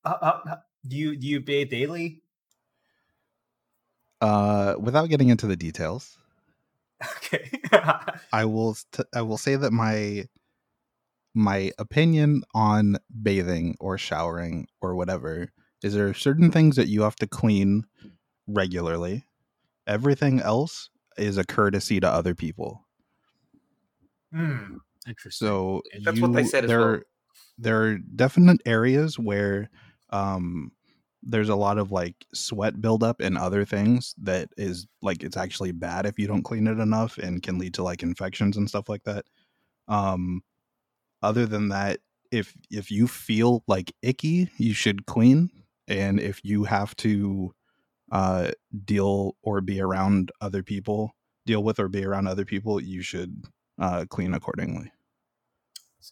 [0.04, 2.24] uh, uh, do you do you bathe daily?
[4.20, 6.18] Uh, without getting into the details,
[7.18, 7.52] okay.
[8.34, 10.26] I will t- I will say that my
[11.34, 15.50] my opinion on bathing or showering or whatever
[15.84, 17.84] is there are certain things that you have to clean
[18.48, 19.26] regularly.
[19.86, 22.86] Everything else is a courtesy to other people.
[24.34, 24.78] Hmm.
[25.08, 25.48] Interesting.
[25.48, 27.00] So that's you, what they said there, well.
[27.60, 29.70] There are definite areas where
[30.10, 30.72] um,
[31.24, 35.72] there's a lot of like sweat buildup and other things that is like it's actually
[35.72, 38.88] bad if you don't clean it enough and can lead to like infections and stuff
[38.90, 39.26] like that.
[39.88, 40.42] Um,
[41.22, 42.00] other than that,
[42.32, 45.50] if if you feel like icky, you should clean,
[45.88, 47.54] and if you have to
[48.12, 48.52] uh,
[48.86, 53.46] deal or be around other people, deal with or be around other people, you should
[53.80, 54.92] uh, clean accordingly.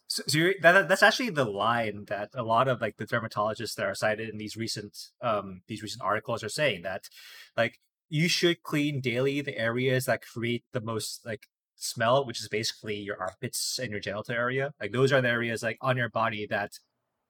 [0.08, 3.86] So, so that, that's actually the line that a lot of like the dermatologists that
[3.86, 7.10] are cited in these recent um these recent articles are saying that
[7.56, 7.80] like
[8.10, 12.96] you should clean daily the areas that create the most like smell, which is basically
[12.96, 14.74] your armpits and your genital area.
[14.80, 16.74] Like those are the areas like on your body that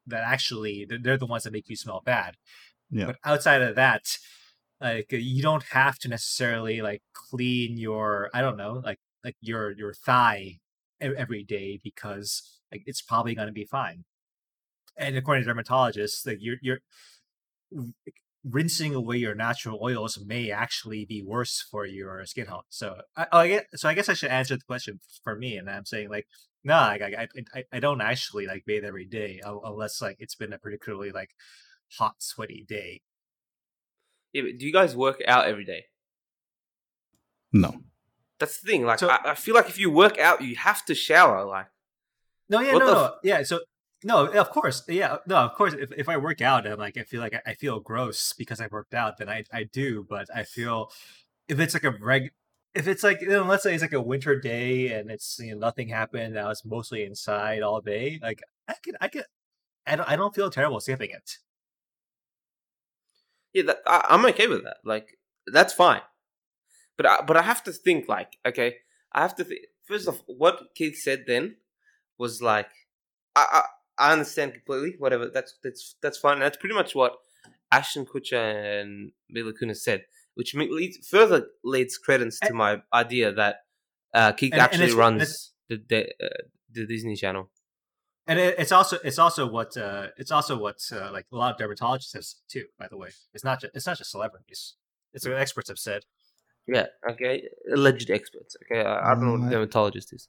[0.07, 2.35] that actually they're the ones that make you smell bad.
[2.89, 3.07] Yeah.
[3.07, 4.17] But outside of that,
[4.79, 9.71] like you don't have to necessarily like clean your I don't know like like your
[9.71, 10.59] your thigh
[11.01, 14.05] every day because like it's probably going to be fine.
[14.97, 16.79] And according to dermatologists, like you're you're
[18.49, 22.65] rinsing away your natural oils may actually be worse for your skin health.
[22.69, 25.69] So I, I get, so I guess I should answer the question for me, and
[25.69, 26.27] I'm saying like,
[26.63, 30.53] no, like, I, I I don't actually like bathe every day unless like it's been
[30.53, 31.29] a particularly like
[31.97, 33.01] hot, sweaty day.
[34.33, 35.85] Yeah, but do you guys work out every day?
[37.53, 37.81] No.
[38.39, 38.85] That's the thing.
[38.85, 41.45] Like, so, I, I, feel like if you work out, you have to shower.
[41.45, 41.67] Like,
[42.49, 43.43] no, yeah, no, no, f- yeah.
[43.43, 43.61] So
[44.03, 45.73] no, of course, yeah, no, of course.
[45.73, 48.59] If, if I work out and like I feel like I, I feel gross because
[48.61, 50.05] I worked out, then I I do.
[50.07, 50.91] But I feel
[51.47, 52.31] if it's like a reg,
[52.73, 55.53] if it's like you know, let's say it's like a winter day and it's you
[55.53, 58.19] know nothing happened, I was mostly inside all day.
[58.21, 59.25] Like I could, I could,
[59.87, 61.37] I don't, I don't feel terrible skipping it.
[63.53, 64.77] Yeah, that, I, I'm okay with that.
[64.83, 65.17] Like
[65.47, 66.01] that's fine.
[66.97, 68.75] But I, but I have to think like okay,
[69.11, 71.57] I have to think first of what Keith said then
[72.17, 72.69] was like
[73.35, 73.63] I,
[73.97, 74.95] I understand completely.
[74.97, 75.29] Whatever.
[75.33, 76.39] That's that's that's fine.
[76.39, 77.17] That's pretty much what
[77.71, 80.05] Ashton Kutcher and Mila Kunis said,
[80.35, 83.57] which leads, further leads credence to my idea that
[84.13, 86.27] uh, Keith and, actually and runs the the, uh,
[86.71, 87.49] the, Disney Channel.
[88.27, 91.53] And it, it's also it's also what uh, it's also what uh, like a lot
[91.53, 92.65] of dermatologists have said too.
[92.79, 94.75] By the way, it's not just it's not just celebrities.
[95.13, 96.03] It's what experts have said.
[96.67, 96.87] Yeah.
[97.09, 97.47] Okay.
[97.71, 98.55] Alleged experts.
[98.63, 98.81] Okay.
[98.81, 100.27] I, I don't know what a dermatologist is.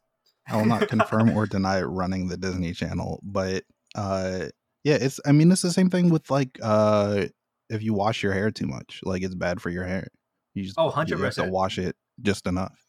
[0.49, 4.47] I will not confirm or deny running the Disney Channel, but uh,
[4.85, 5.19] yeah, it's.
[5.27, 7.25] I mean, it's the same thing with like uh,
[7.69, 10.07] if you wash your hair too much, like it's bad for your hair.
[10.55, 11.37] You just oh, 100 percent.
[11.37, 12.87] have to wash it just enough.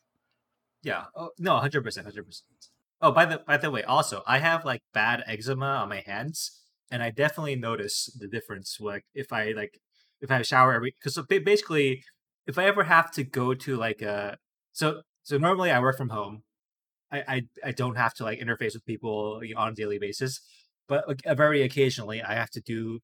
[0.83, 1.05] Yeah.
[1.15, 2.47] Oh, no, hundred percent, hundred percent.
[3.01, 6.61] Oh, by the by the way, also I have like bad eczema on my hands,
[6.91, 8.77] and I definitely notice the difference.
[8.79, 9.79] Like if I like
[10.21, 12.03] if I shower every because so basically
[12.47, 14.37] if I ever have to go to like a
[14.71, 16.43] so so normally I work from home.
[17.11, 20.41] I I, I don't have to like interface with people on a daily basis,
[20.87, 22.99] but like, very occasionally I have to do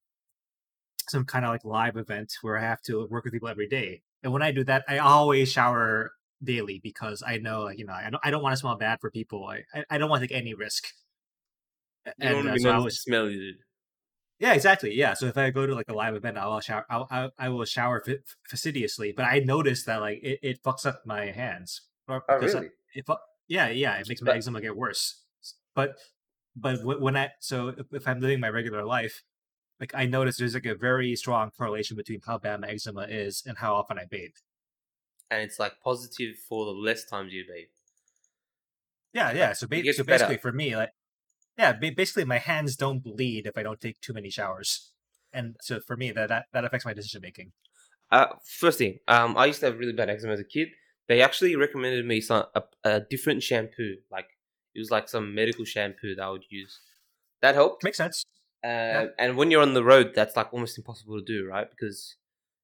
[1.10, 4.02] some kind of like live event where I have to work with people every day.
[4.24, 7.94] And when I do that, I always shower daily because I know like you know
[7.94, 9.46] I don't I don't want to smell bad for people.
[9.46, 10.88] I I, I don't want to take any risk.
[12.06, 13.54] You and, don't uh, so I was, smell you.
[14.44, 14.94] Yeah, exactly.
[14.94, 15.14] Yeah.
[15.14, 16.86] So if I go to like a live event, I'll uh, shower.
[16.90, 18.04] I'll, I'll I will shower
[18.46, 19.14] fastidiously.
[19.16, 21.80] But I noticed that like it, it fucks up my hands.
[22.10, 22.68] Oh, really?
[22.94, 23.06] It,
[23.48, 23.96] yeah, yeah.
[23.96, 25.22] It makes my eczema get worse.
[25.74, 25.96] But
[26.58, 29.24] but when I so if, if I'm living my regular life,
[29.80, 33.44] like I notice there's like a very strong correlation between how bad my eczema is
[33.48, 34.36] and how often I bathe.
[35.32, 37.68] And it's like positive for the less times you bathe.
[39.14, 39.54] Yeah, yeah.
[39.54, 40.38] So, ba- so basically, better.
[40.40, 40.90] for me, like
[41.58, 44.92] yeah, basically my hands don't bleed if I don't take too many showers,
[45.32, 47.52] and so for me that that, that affects my decision making.
[48.12, 50.70] Uh, first thing, um, I used to have really bad eczema as a kid.
[51.08, 54.28] They actually recommended me some a, a different shampoo, like
[54.76, 56.80] it was like some medical shampoo that I would use.
[57.42, 57.84] That helped.
[57.84, 58.26] Makes sense.
[58.64, 59.06] Uh, yeah.
[59.20, 61.68] And when you're on the road, that's like almost impossible to do, right?
[61.70, 62.16] Because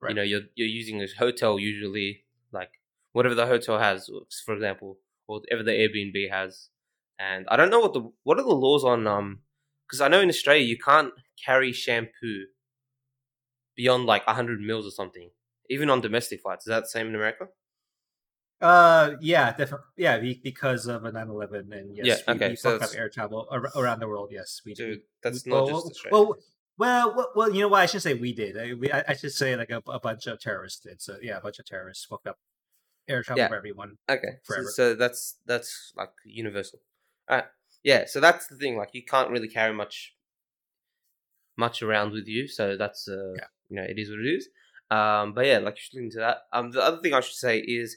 [0.02, 0.10] right.
[0.10, 2.72] you know you're you're using a hotel usually, like
[3.12, 4.10] whatever the hotel has,
[4.46, 4.98] for example,
[5.28, 6.70] or whatever the Airbnb has,
[7.20, 9.40] and I don't know what the what are the laws on um
[9.86, 11.12] because I know in Australia you can't
[11.44, 12.46] carry shampoo
[13.76, 15.30] beyond like hundred mils or something,
[15.70, 16.66] even on domestic flights.
[16.66, 17.48] Is that the same in America?
[18.62, 19.86] Uh, yeah, definitely.
[19.96, 23.48] Yeah, because of a 9-11 and yes, yeah, okay, we, we so up air travel
[23.74, 24.32] around the world.
[24.34, 25.00] Yes, we do.
[25.24, 26.12] That's not well, just Australia.
[26.12, 26.38] Well,
[26.78, 27.82] well, well, well, you know what?
[27.82, 28.58] I should say we did.
[28.58, 31.02] I, we, I, should say like a, a, bunch of terrorists did.
[31.02, 32.38] So yeah, a bunch of terrorists fucked up
[33.08, 33.48] air travel yeah.
[33.48, 33.98] for everyone.
[34.10, 34.66] Okay, forever.
[34.66, 36.80] So, so that's that's like universal.
[37.30, 37.42] Uh,
[37.84, 38.78] yeah, so that's the thing.
[38.78, 40.16] Like, you can't really carry much,
[41.58, 42.48] much around with you.
[42.48, 43.46] So that's uh, yeah.
[43.70, 44.50] you know, it is what it is.
[44.92, 46.38] Um, but yeah, like you should listen to that.
[46.52, 47.96] Um, the other thing I should say is,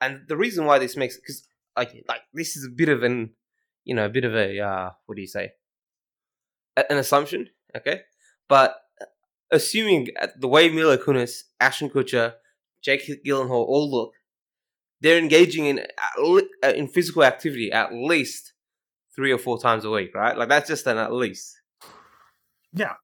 [0.00, 3.30] and the reason why this makes because like like this is a bit of an,
[3.84, 5.52] you know, a bit of a uh, what do you say?
[6.76, 8.00] A- an assumption, okay?
[8.48, 9.06] But uh,
[9.50, 12.34] assuming uh, the way Mila Kunis, Ashton Kutcher,
[12.82, 14.14] Jake Gyllenhaal all look,
[15.02, 15.80] they're engaging in
[16.18, 18.51] uh, in physical activity at least
[19.14, 20.36] three or four times a week, right?
[20.36, 21.60] Like that's just an at least.
[22.72, 22.94] Yeah.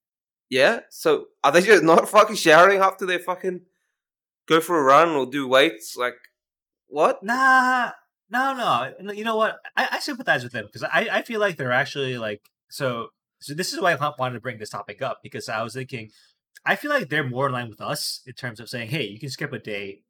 [0.50, 0.80] Yeah.
[0.90, 3.62] So are they just not fucking showering after they fucking
[4.46, 5.96] go for a run or do weights?
[5.96, 6.16] Like
[6.86, 7.22] what?
[7.22, 7.90] Nah.
[8.30, 9.12] No, no.
[9.12, 9.58] You know what?
[9.76, 13.08] I, I sympathize with them because I, I feel like they're actually like so.
[13.40, 16.10] So this is why I wanted to bring this topic up because I was thinking,
[16.64, 19.20] I feel like they're more in line with us in terms of saying, hey, you
[19.20, 20.02] can skip a day,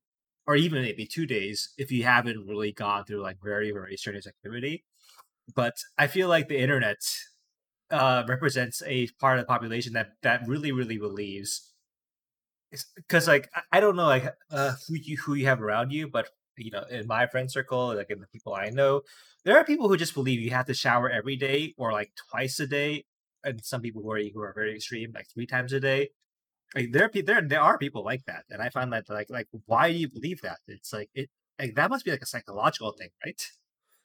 [0.46, 4.26] or even maybe two days if you haven't really gone through like very very strenuous
[4.26, 4.84] activity
[5.54, 6.98] but I feel like the internet
[7.90, 11.72] uh, represents a part of the population that that really really believes
[12.96, 16.28] because like I don't know like uh, who you who you have around you, but
[16.56, 19.02] you know in my friend circle, like in the people I know,
[19.44, 22.60] there are people who just believe you have to shower every day or like twice
[22.60, 23.04] a day,
[23.44, 26.10] and some people who are who are very extreme, like three times a day.
[26.74, 29.48] Like there are there there are people like that, and I find that like like
[29.66, 30.58] why do you believe that?
[30.68, 33.42] It's like it like that must be like a psychological thing, right?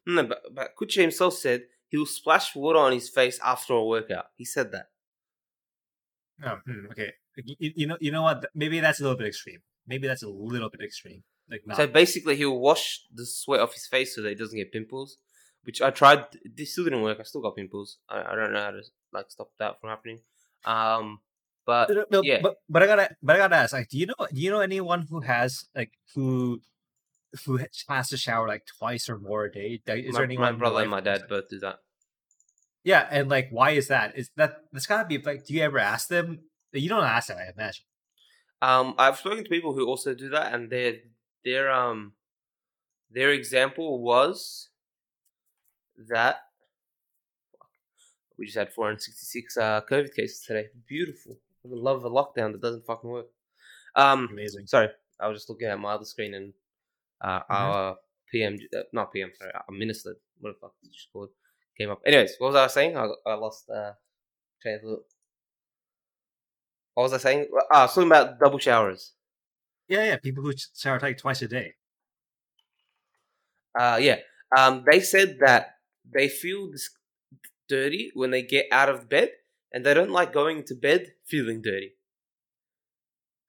[0.06, 3.84] No, but, but Kutcher himself said he will splash water on his face after a
[3.84, 4.26] workout.
[4.36, 4.88] He said that.
[6.46, 6.60] Oh,
[6.92, 7.13] okay.
[7.38, 8.46] You, you, know, you know what?
[8.54, 9.60] Maybe that's a little bit extreme.
[9.88, 11.24] Maybe that's a little bit extreme.
[11.50, 11.78] Like, not...
[11.78, 15.18] so basically, he'll wash the sweat off his face so that he doesn't get pimples.
[15.66, 16.26] Which I tried.
[16.44, 17.20] This still didn't work.
[17.20, 17.98] I still got pimples.
[18.10, 18.82] I, I don't know how to
[19.13, 20.20] like stop that from happening.
[20.66, 21.20] Um,
[21.66, 22.39] but no, yeah.
[22.42, 23.72] But, but I gotta, but I gotta ask.
[23.72, 24.28] Like, do you know?
[24.34, 26.60] Do you know anyone who has like who
[27.46, 29.82] who has to shower like twice or more a day?
[29.86, 30.54] Is my, there anyone?
[30.54, 31.80] My brother and my dad both do that.
[32.84, 34.17] Yeah, and like, why is that?
[34.17, 35.46] Is that that's gotta be like?
[35.46, 36.41] Do you ever ask them?
[36.72, 37.86] You don't ask them, I imagine.
[38.62, 40.96] Um, I've spoken to people who also do that, and their
[41.43, 42.13] their um
[43.12, 44.69] their example was
[46.10, 46.38] that
[48.38, 50.67] we just had 466 uh, COVID cases today.
[50.88, 51.38] Beautiful.
[51.63, 53.28] I love a lockdown that doesn't fucking work.
[53.96, 54.67] Um, Amazing.
[54.67, 56.54] Sorry, I was just looking at my other screen and
[57.21, 57.54] uh, mm-hmm.
[57.54, 57.95] our
[58.32, 61.29] PM, uh, not PM, sorry, our minister, what the fuck is she called,
[61.77, 62.02] came up.
[62.06, 62.98] Anyways, what was I saying?
[62.98, 63.94] I, I lost uh,
[64.62, 65.06] train of thought.
[66.94, 67.48] What was I saying?
[67.71, 69.13] Ah, I was talking about double showers.
[69.88, 71.73] Yeah, yeah, people who shower like twice a day.
[73.77, 74.17] Uh, yeah.
[74.56, 75.75] Um, they said that
[76.13, 76.90] they feel this
[77.67, 79.31] dirty when they get out of bed,
[79.71, 81.94] and they don't like going to bed feeling dirty.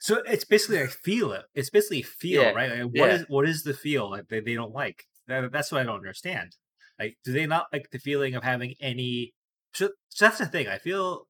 [0.04, 1.44] So it's basically like feel it.
[1.54, 2.50] It's basically feel, yeah.
[2.50, 2.70] right?
[2.70, 3.14] Like what yeah.
[3.14, 5.04] is what is the feel that they, they don't like?
[5.28, 6.56] That, that's what I don't understand.
[6.98, 9.32] Like, do they not like the feeling of having any?
[9.72, 10.68] So, so that's the thing.
[10.68, 11.26] I feel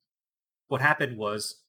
[0.67, 1.61] what happened was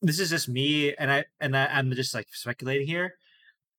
[0.00, 3.14] this is just me, and I and I, I'm just like speculating here.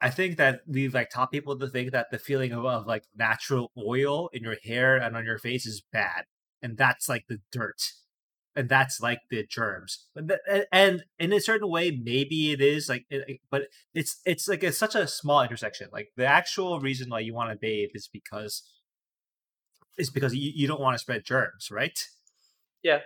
[0.01, 3.03] I think that we've like taught people to think that the feeling of, of like
[3.15, 6.25] natural oil in your hair and on your face is bad,
[6.61, 7.93] and that's like the dirt,
[8.57, 10.07] and that's like the germs.
[10.71, 13.05] And in a certain way, maybe it is like,
[13.51, 15.89] but it's it's like it's such a small intersection.
[15.93, 18.63] Like the actual reason why you want to bathe is because
[19.97, 21.97] is because you, you don't want to spread germs, right?
[22.81, 22.99] Yeah.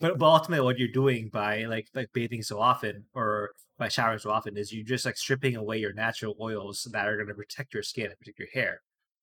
[0.00, 4.20] But, but ultimately, what you're doing by like like bathing so often or by showering
[4.20, 7.34] so often is you're just like stripping away your natural oils that are going to
[7.34, 8.82] protect your skin and protect your hair.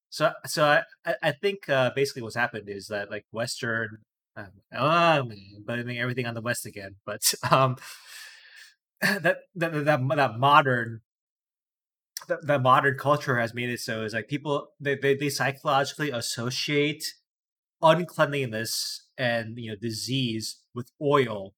[0.10, 4.00] So so I I think uh, basically what's happened is that like Western,
[4.38, 5.32] um, oh,
[5.66, 7.78] blaming everything on the West again, but um,
[9.02, 11.02] that that that, that modern
[12.28, 16.12] the, the modern culture has made it so is like people they, they, they psychologically
[16.12, 17.14] associate
[17.82, 21.54] uncleanliness and you know disease with oil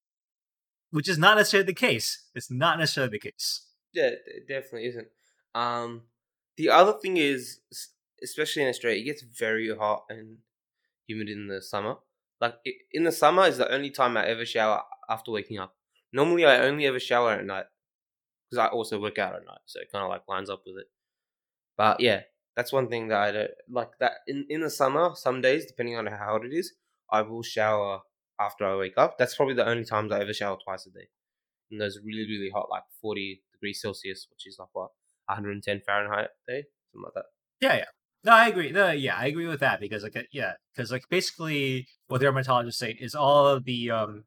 [0.91, 2.27] which is not necessarily the case.
[2.33, 3.65] It's not necessarily the case.
[3.93, 5.07] Yeah it definitely isn't.
[5.55, 6.03] Um
[6.57, 7.59] the other thing is
[8.21, 10.37] especially in australia it gets very hot and
[11.07, 11.97] humid in the summer
[12.39, 12.55] like
[12.91, 15.75] in the summer is the only time i ever shower after waking up
[16.13, 17.65] normally i only ever shower at night
[18.49, 20.77] because I also work out at night, so it kind of like lines up with
[20.77, 20.87] it.
[21.77, 22.21] But yeah,
[22.55, 23.91] that's one thing that I don't like.
[23.99, 26.73] That in in the summer, some days, depending on how hot it is,
[27.11, 28.01] I will shower
[28.39, 29.17] after I wake up.
[29.17, 31.09] That's probably the only times I ever shower twice a day.
[31.71, 34.91] And those really really hot, like forty degrees Celsius, which is like what
[35.27, 37.25] 110 Fahrenheit day, something like that.
[37.59, 37.96] Yeah, yeah.
[38.27, 38.73] No, I agree.
[38.73, 42.73] No, yeah, I agree with that because like uh, yeah, because like basically what dermatologists
[42.73, 44.25] say is all of the um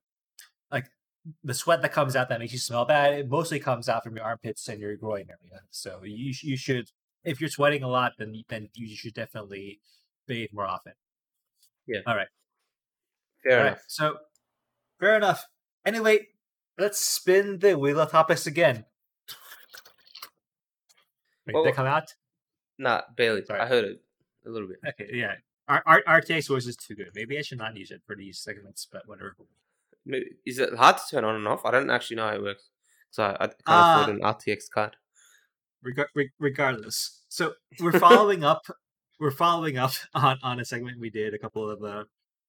[0.73, 0.87] like
[1.45, 4.17] the sweat that comes out that makes you smell bad, it mostly comes out from
[4.17, 5.61] your armpits and your groin area.
[5.69, 6.87] So you you should,
[7.25, 9.81] if you're sweating a lot, then then you should definitely
[10.27, 10.95] bathe more often.
[11.87, 12.01] Yeah.
[12.07, 12.29] All right.
[13.43, 13.73] Fair All enough.
[13.75, 13.83] Right.
[13.87, 14.17] So
[14.99, 15.45] fair enough.
[15.85, 16.29] Anyway,
[16.79, 18.87] let's spin the wheel of topics again.
[21.47, 22.15] Wait, well, did they come out?
[22.81, 23.45] Nah, barely.
[23.45, 23.61] Sorry.
[23.61, 24.03] I heard it
[24.47, 24.79] a little bit.
[24.89, 25.35] Okay, yeah.
[25.69, 27.11] Our, our RTX voice is too good.
[27.15, 29.37] Maybe I should not use it for these segments, but whatever
[30.47, 31.65] is it hard to turn on and off?
[31.65, 32.71] I don't actually know how it works.
[33.11, 34.97] So I, I can't uh, afford an RTX card.
[35.83, 38.63] Reg- regardless, so we're following up.
[39.19, 42.05] We're following up on on a segment we did a couple of uh,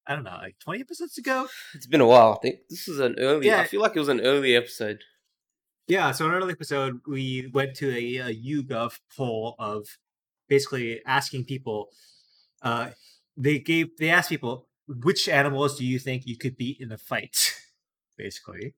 [0.05, 1.47] I don't know, like twenty episodes ago.
[1.73, 2.33] It's been a while.
[2.33, 3.47] I think this is an early.
[3.47, 3.61] Yeah.
[3.61, 5.03] I feel like it was an early episode.
[5.87, 9.97] Yeah, so in an early episode, we went to a, a YouGov poll of
[10.51, 11.87] basically asking people.
[12.61, 12.89] Uh,
[13.37, 16.97] they gave they asked people which animals do you think you could beat in a
[16.97, 17.55] fight,
[18.17, 18.75] basically.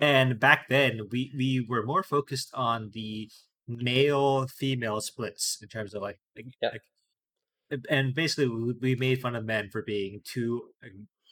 [0.00, 3.28] And back then, we we were more focused on the
[3.66, 6.70] male female splits in terms of like, like, yeah.
[6.70, 8.48] like and basically
[8.80, 10.70] we made fun of men for being too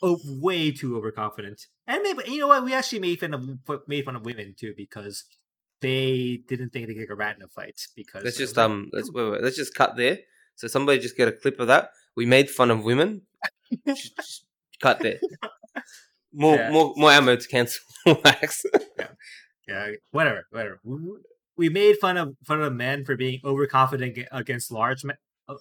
[0.02, 1.62] oh, way too overconfident.
[1.86, 2.64] And maybe you know what?
[2.64, 3.42] We actually made fun of
[3.86, 5.24] made fun of women too because
[5.86, 7.80] they didn't think they could get a rat in a fight.
[7.94, 10.18] Because let's just um let's wait, wait, let's just cut there.
[10.56, 11.90] So somebody just get a clip of that.
[12.16, 13.22] We made fun of women
[13.86, 14.44] just
[14.80, 15.20] cut there.
[16.38, 16.70] More, yeah.
[16.70, 18.62] more, more ammo to cancel wax.
[18.98, 19.06] yeah,
[19.66, 20.80] yeah, whatever, whatever.
[21.56, 25.02] We made fun of fun of men for being overconfident against large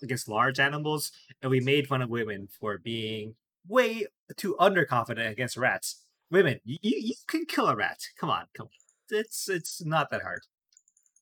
[0.04, 5.56] against large animals, and we made fun of women for being way too underconfident against
[5.56, 6.04] rats.
[6.30, 8.02] Women, you, you can kill a rat.
[8.20, 8.85] Come on, come on.
[9.10, 10.42] It's it's not that hard.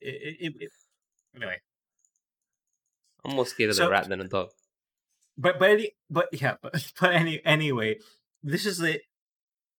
[0.02, 0.72] It, it, it,
[1.36, 1.58] anyway,
[3.26, 4.50] I'm more scared of so, the rat than a dog
[5.38, 7.98] but but any, but yeah, but, but any anyway,
[8.42, 9.00] this is the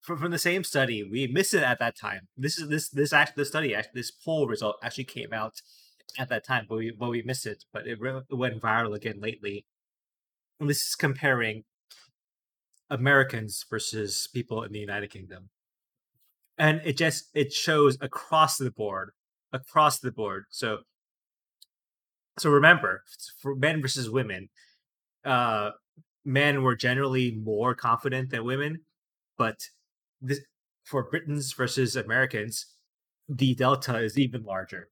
[0.01, 1.03] from, from the same study.
[1.03, 2.29] We missed it at that time.
[2.37, 5.61] This is this this actually the study actually this poll result actually came out
[6.19, 7.65] at that time, but we but we missed it.
[7.73, 9.67] But it, re- it went viral again lately.
[10.61, 11.65] And this is comparing
[12.89, 15.51] Americans versus people in the United Kingdom,
[16.59, 19.11] and it just it shows across the board,
[19.53, 20.45] across the board.
[20.51, 20.79] So
[22.39, 23.05] so remember,
[23.41, 24.49] for men versus women,
[25.25, 25.71] uh,
[26.25, 28.81] men were generally more confident than women,
[29.39, 29.57] but
[30.21, 30.41] this,
[30.85, 32.67] for Britons versus Americans,
[33.29, 34.89] the delta is even larger.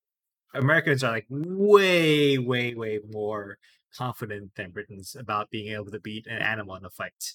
[0.54, 3.58] Americans are like way, way, way more
[3.96, 7.34] confident than Britons about being able to beat an animal in a fight.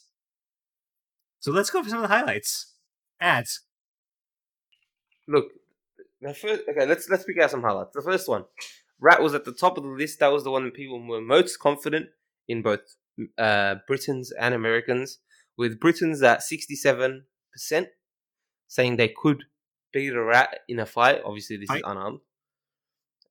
[1.40, 2.76] So let's go for some of the highlights.
[3.20, 3.62] Ads.
[5.28, 5.48] Look,
[6.22, 7.94] the first, okay, let's let's pick out some highlights.
[7.94, 8.46] The first one,
[9.00, 10.20] Rat was at the top of the list.
[10.20, 12.08] That was the one that people were most confident
[12.48, 12.80] in both
[13.38, 15.20] uh, Britons and Americans,
[15.58, 17.22] with Britons at 67%
[18.68, 19.46] saying they could
[19.94, 21.22] beat a rat in a fight.
[21.26, 21.78] Obviously, this I...
[21.78, 22.20] is unarmed.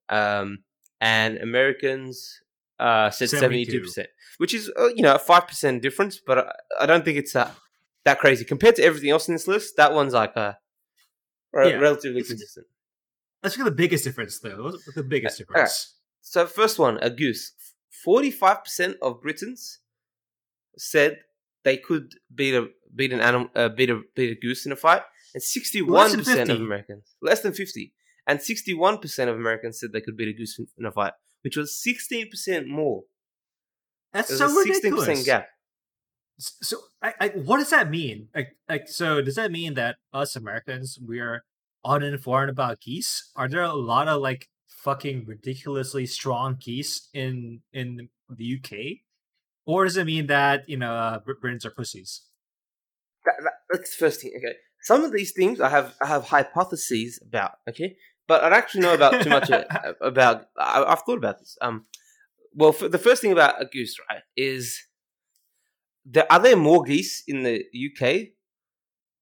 [0.09, 0.59] Um,
[1.01, 2.41] and Americans
[2.79, 6.85] uh, said 72, percent which is, uh, you know, a 5% difference, but I, I
[6.85, 7.51] don't think it's uh,
[8.05, 8.45] that crazy.
[8.45, 10.57] Compared to everything else in this list, that one's like a,
[11.53, 11.77] yeah.
[11.77, 12.67] relatively consistent.
[13.43, 14.63] let's look at the biggest difference though.
[14.63, 15.95] What's the biggest difference?
[16.21, 17.53] So first one, a goose.
[18.03, 19.79] Forty-five percent of Britons
[20.77, 21.19] said
[21.63, 24.75] they could beat a beat an animal, uh, beat a beat a goose in a
[24.75, 25.01] fight,
[25.33, 27.93] and sixty-one percent of Americans, less than fifty,
[28.27, 31.57] and sixty-one percent of Americans said they could beat a goose in, a fight, which
[31.57, 33.03] was sixteen percent more.
[34.13, 35.07] That's so ridiculous.
[35.07, 35.47] 16% gap.
[36.39, 38.27] So, I, I, what does that mean?
[38.35, 41.43] Like, like, so does that mean that us Americans we are
[41.83, 43.31] uninformed about geese?
[43.35, 48.99] Are there a lot of like fucking ridiculously strong geese in in the UK,
[49.65, 52.21] or does it mean that you know uh, Britons are pussies?
[53.25, 54.33] That, that, that's the first thing.
[54.37, 57.53] Okay, some of these things I have I have hypotheses about.
[57.67, 57.95] Okay,
[58.27, 59.49] but I don't actually know about too much
[60.01, 60.45] about.
[60.57, 61.57] I, have thought about this.
[61.61, 61.85] Um,
[62.53, 64.86] well, the first thing about a goose, right, is
[66.09, 68.29] there are there more geese in the UK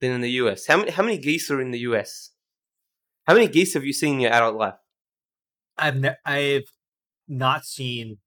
[0.02, 0.68] than in the US?
[0.68, 2.32] How many how many geese are in the US?
[3.26, 4.76] How many geese have you seen in your adult life?
[5.78, 6.72] I've ne- I've
[7.28, 8.18] not seen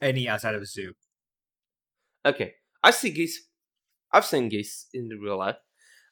[0.00, 0.94] any outside of a zoo.
[2.26, 3.48] Okay, I see geese.
[4.12, 5.56] I've seen geese in the real life.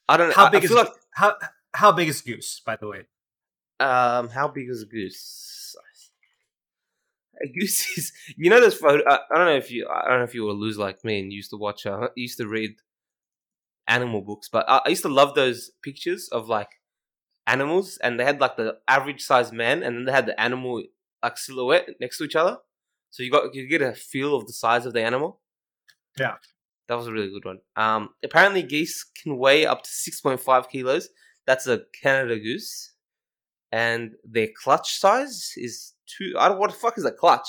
[0.08, 1.34] I don't know how big I is like, how
[1.74, 2.60] how big is goose?
[2.64, 3.00] By the way,
[3.80, 5.74] um, how big is a goose?
[5.76, 5.91] A
[7.54, 9.02] goose is you know this photo.
[9.08, 11.04] I, I don't know if you I don't know if you were a loser like
[11.04, 11.86] me and used to watch.
[11.86, 12.76] Uh, used to read
[13.88, 16.80] animal books, but I, I used to love those pictures of like
[17.46, 20.82] animals, and they had like the average sized man, and then they had the animal
[21.22, 22.58] like silhouette next to each other.
[23.10, 25.40] So you got you get a feel of the size of the animal.
[26.18, 26.36] Yeah,
[26.88, 27.58] that was a really good one.
[27.76, 31.08] Um, apparently geese can weigh up to six point five kilos.
[31.46, 32.92] That's a Canada goose,
[33.72, 36.34] and their clutch size is two.
[36.38, 36.58] I don't.
[36.58, 37.48] What the fuck is a clutch?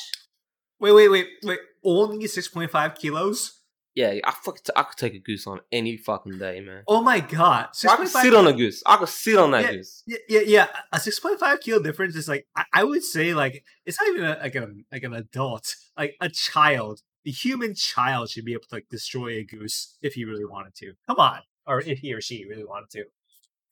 [0.80, 1.60] Wait, wait, wait, wait.
[1.84, 3.60] Only six point five kilos.
[3.96, 6.84] Yeah, I fuck, I could take a goose on any fucking day, man.
[6.88, 8.82] Oh my god, I could sit on a goose.
[8.88, 10.04] I could sit on that yeah, goose.
[10.08, 10.68] Yeah, yeah, yeah.
[10.92, 14.10] A six point five kilo difference is like I, I, would say like it's not
[14.10, 17.02] even a, like an like an adult, like a child.
[17.24, 20.74] The human child should be able to like destroy a goose if he really wanted
[20.76, 20.94] to.
[21.08, 23.06] Come on, or if he or she really wanted to.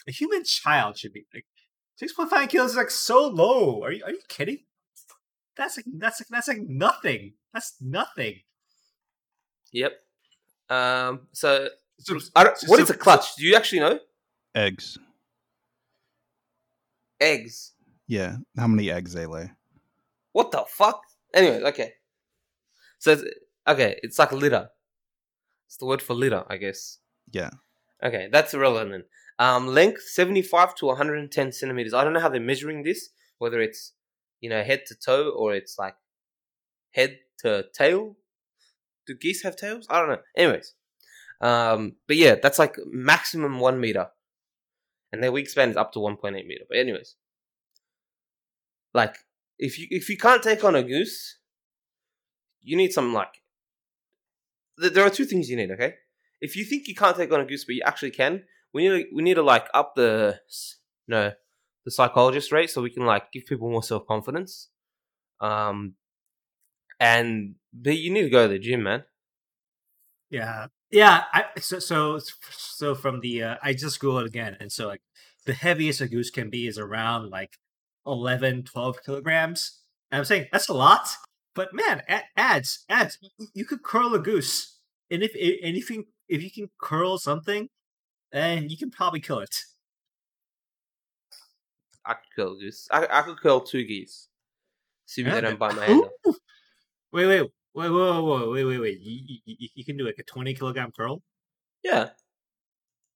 [0.08, 1.46] A human child should be like
[1.96, 3.84] six point five kilos is like so low.
[3.84, 4.60] Are you are you kidding?
[5.58, 7.34] That's like that's like that's like nothing.
[7.54, 8.42] That's nothing.
[9.74, 9.94] Yep.
[10.70, 11.68] Um, so,
[12.00, 13.36] so what so, is a clutch?
[13.36, 14.00] Do you actually know?
[14.56, 14.98] Eggs.
[17.20, 17.74] Eggs.
[18.08, 19.52] Yeah, how many eggs they lay?
[20.32, 21.02] What the fuck?
[21.34, 21.94] Anyway, okay.
[23.00, 23.24] So it's,
[23.68, 24.70] okay, it's like a litter.
[25.68, 27.00] It's the word for litter, I guess.
[27.32, 27.52] Yeah.
[28.04, 29.06] Okay, that's irrelevant.
[29.40, 31.94] Um, length seventy five to one hundred and ten centimeters.
[31.94, 33.10] I don't know how they're measuring this.
[33.38, 33.94] Whether it's
[34.42, 35.96] you know head to toe or it's like
[36.92, 38.18] head to tail
[39.08, 39.86] do geese have tails?
[39.90, 40.22] I don't know.
[40.36, 40.74] Anyways,
[41.40, 44.08] um, but yeah, that's like maximum one meter,
[45.12, 46.66] and their wingspan is up to one point eight meter.
[46.68, 47.16] But anyways,
[48.94, 49.16] like
[49.58, 51.38] if you if you can't take on a goose,
[52.62, 53.42] you need some like.
[54.78, 55.72] There are two things you need.
[55.72, 55.96] Okay,
[56.40, 59.04] if you think you can't take on a goose, but you actually can, we need
[59.04, 60.40] to, we need to like up the
[61.08, 61.34] no
[61.86, 64.70] the psychologist rate so we can like give people more self confidence.
[65.40, 65.96] Um,
[67.00, 69.04] and but you need to go to the gym, man.
[70.30, 71.24] Yeah, yeah.
[71.34, 72.20] I, so so
[72.52, 75.02] so from the uh, I just googled again, and so like
[75.46, 77.58] the heaviest a goose can be is around like
[78.06, 79.82] 11, 12 kilograms.
[80.12, 81.08] And I'm saying that's a lot,
[81.56, 82.04] but man,
[82.36, 83.18] ads, ads.
[83.54, 84.80] You could curl a goose,
[85.10, 87.70] and if you if you can curl something,
[88.32, 89.56] then you can probably kill it.
[92.06, 92.88] I could kill a goose.
[92.92, 94.28] I I could kill two geese.
[95.06, 96.36] See if they don't bite my hand off.
[97.12, 97.42] Wait, wait,
[97.74, 99.00] wait, wait, wait, wait, wait, wait.
[99.02, 101.22] You, you, you can do like a 20 kilogram curl?
[101.84, 102.12] Yeah.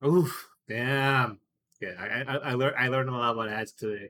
[0.06, 1.40] Oof, damn.
[1.82, 4.10] Yeah, I, I, I learned I learned a lot about ads today.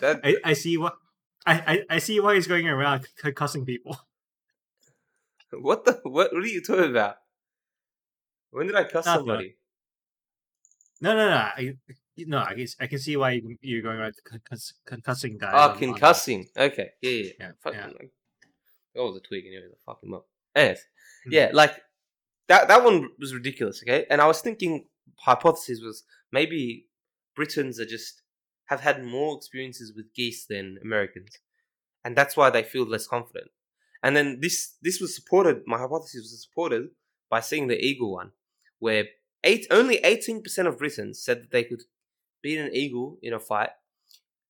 [0.00, 0.20] that...
[0.24, 0.96] I, I see what
[1.46, 3.98] I, I, I see why he's going around cussing people.
[5.52, 6.32] What the what?
[6.32, 7.16] What are you talking about?
[8.52, 9.56] When did I cuss somebody?
[11.00, 11.34] No, no, no.
[11.34, 11.74] I,
[12.16, 15.52] no, I can I can see why you're going around concuss, concussing guys.
[15.54, 16.46] Oh, concussing.
[16.56, 17.30] Okay, yeah, yeah.
[17.40, 17.86] yeah, yeah.
[17.86, 18.12] Like,
[18.96, 19.68] Oh, a twig anyway.
[19.70, 20.26] The fuck him up.
[20.54, 21.32] Anyways, mm-hmm.
[21.32, 21.80] yeah, like
[22.48, 22.68] that.
[22.68, 23.82] That one was ridiculous.
[23.82, 24.86] Okay, and I was thinking
[25.16, 26.86] hypothesis was maybe
[27.36, 28.22] Britons are just
[28.66, 31.38] have had more experiences with geese than Americans,
[32.04, 33.50] and that's why they feel less confident.
[34.02, 35.62] And then this this was supported.
[35.66, 36.88] My hypothesis was supported
[37.28, 38.32] by seeing the eagle one,
[38.80, 39.04] where
[39.44, 41.82] eight only eighteen percent of Britons said that they could
[42.42, 43.70] beat an eagle in a fight,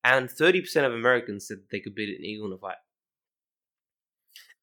[0.05, 2.77] and thirty percent of Americans said they could beat an eagle in a fight.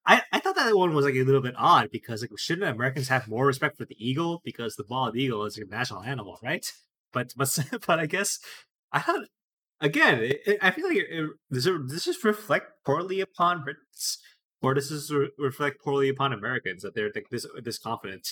[0.08, 3.10] I, I thought that one was like a little bit odd because like shouldn't Americans
[3.10, 6.72] have more respect for the eagle because the bald eagle is a national animal, right?
[7.14, 7.58] But but
[7.88, 8.38] but I guess
[8.92, 9.28] I thought
[9.80, 14.18] again, it, it, I feel like it, does, it, does this reflect poorly upon Brits,
[14.62, 18.28] or does this re- reflect poorly upon Americans that they're like this this confident?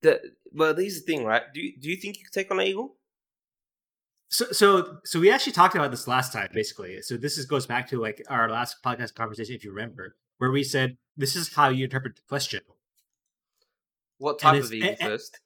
[0.00, 0.20] The
[0.52, 1.42] well, is the thing, right?
[1.52, 2.96] Do you, do you think you could take on an eagle?
[4.28, 7.00] So, so, so we actually talked about this last time, basically.
[7.02, 10.50] So this is, goes back to like our last podcast conversation, if you remember, where
[10.50, 12.60] we said this is how you interpret the question.
[14.18, 15.38] What type of eagle first?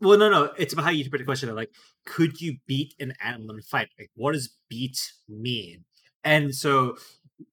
[0.00, 0.52] Well, no, no.
[0.58, 1.70] It's about how you interpret the question of like,
[2.06, 3.88] could you beat an animal in a fight?
[3.98, 5.84] Like, what does beat mean?
[6.24, 6.96] And so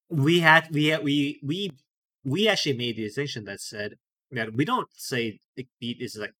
[0.10, 1.72] we had we had, we we
[2.24, 3.96] we actually made the distinction that said
[4.32, 5.40] that we don't say
[5.80, 6.34] beat is like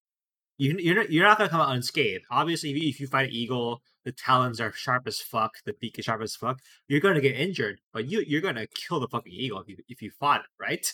[0.58, 2.24] you, you're not, you're not gonna come out unscathed.
[2.30, 5.74] Obviously, if you, if you fight an eagle, the talons are sharp as fuck, the
[5.74, 6.60] beak is sharp as fuck.
[6.88, 10.00] You're gonna get injured, but you you're gonna kill the fucking eagle if you if
[10.00, 10.90] you fought it, right?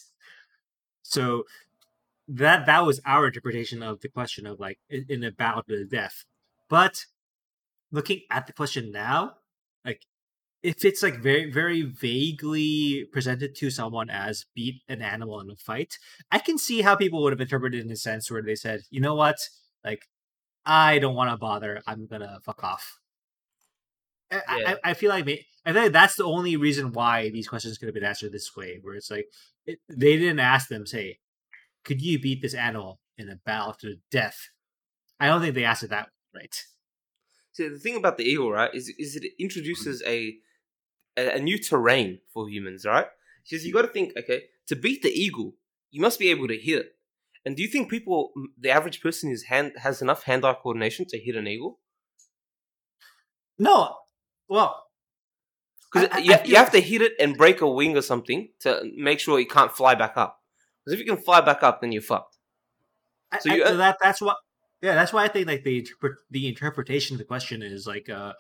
[1.03, 1.45] So
[2.27, 5.85] that that was our interpretation of the question of like in, a battle to the
[5.85, 6.25] death.
[6.69, 7.05] But
[7.93, 9.35] looking at the question now,
[9.85, 10.03] like
[10.65, 15.57] if it's like very very vaguely presented to someone as beat an animal in a
[15.57, 15.99] fight,
[16.33, 18.81] I can see how people would have interpreted it in a sense where they said,
[18.91, 19.37] you know what,
[19.85, 20.09] like
[20.67, 21.81] I don't want to bother.
[21.87, 22.99] I'm gonna fuck off.
[24.31, 24.41] Yeah.
[24.49, 25.29] I, I, feel like
[25.65, 28.79] I think that's the only reason why these questions could have been answered this way,
[28.83, 29.27] where it's like
[29.67, 31.19] it, they didn't ask them, say,
[31.85, 34.49] could you beat this animal in a battle to death?
[35.21, 36.55] I don't think they asked it that right.
[37.53, 39.43] So the thing about the eagle, right, is is it mm-hmm.
[39.43, 40.37] introduces a
[41.17, 43.07] a, a new terrain for humans, right?
[43.45, 43.81] Because you mm-hmm.
[43.81, 45.55] got to think, okay, to beat the eagle,
[45.91, 46.87] you must be able to hit it.
[47.45, 51.19] And do you think people, the average person, is hand has enough hand-eye coordination to
[51.19, 51.79] hit an eagle?
[53.59, 53.97] No.
[54.49, 54.85] Well,
[55.93, 59.21] because you, you have to hit it and break a wing or something to make
[59.21, 60.41] sure it can't fly back up.
[60.85, 62.37] Because if you can fly back up, then you're fucked.
[63.41, 64.37] So, you, I, so that that's what.
[64.83, 65.87] Yeah, that's why I think like the
[66.31, 68.35] the interpretation of the question is like uh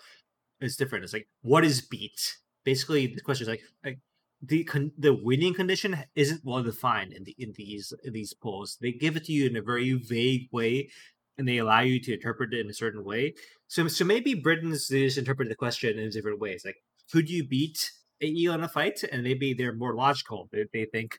[0.60, 1.04] is different.
[1.04, 2.36] It's like what is beat?
[2.64, 3.98] Basically, the question is like like
[4.42, 8.78] the con- the winning condition isn't well defined in the in these in these polls.
[8.80, 10.90] They give it to you in a very vague way,
[11.38, 13.34] and they allow you to interpret it in a certain way.
[13.68, 16.62] So so maybe Britons just interpret the question in different ways.
[16.64, 16.76] Like,
[17.12, 17.90] could you beat
[18.22, 19.02] a eagle in a fight?
[19.10, 20.48] And maybe they're more logical.
[20.52, 21.18] They, they think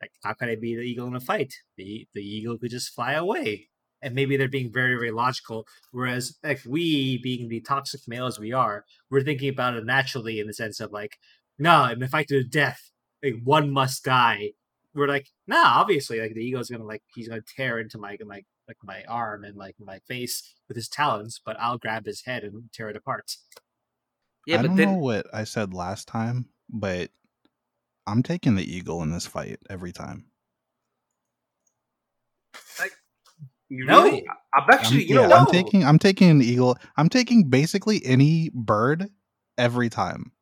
[0.00, 1.54] like, how can I beat the eagle in a fight?
[1.76, 3.68] The the eagle could just fly away.
[4.04, 5.64] And maybe they're being very, very logical.
[5.92, 10.48] Whereas like we, being the toxic males we are, we're thinking about it naturally in
[10.48, 11.18] the sense of like,
[11.56, 12.90] no, in a fight to the death,
[13.22, 14.52] like one must die.
[14.94, 18.42] We're like, nah, obviously, like the eagle's gonna like he's gonna tear into my my
[18.68, 22.44] like my arm and like my face with his talons, but I'll grab his head
[22.44, 23.36] and tear it apart.
[24.46, 24.92] Yeah, I don't then...
[24.92, 27.10] know what I said last time, but
[28.06, 30.26] I'm taking the eagle in this fight every time.
[32.78, 32.92] Like,
[33.70, 34.26] no, really?
[34.54, 36.76] I'm actually, I'm, you know, yeah, I'm taking, I'm taking an eagle.
[36.96, 39.08] I'm taking basically any bird
[39.56, 40.32] every time.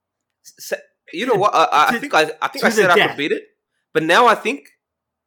[0.43, 0.77] So,
[1.12, 1.55] you know what?
[1.55, 3.45] I, I think I, I think I said I could beat it,
[3.93, 4.68] but now I think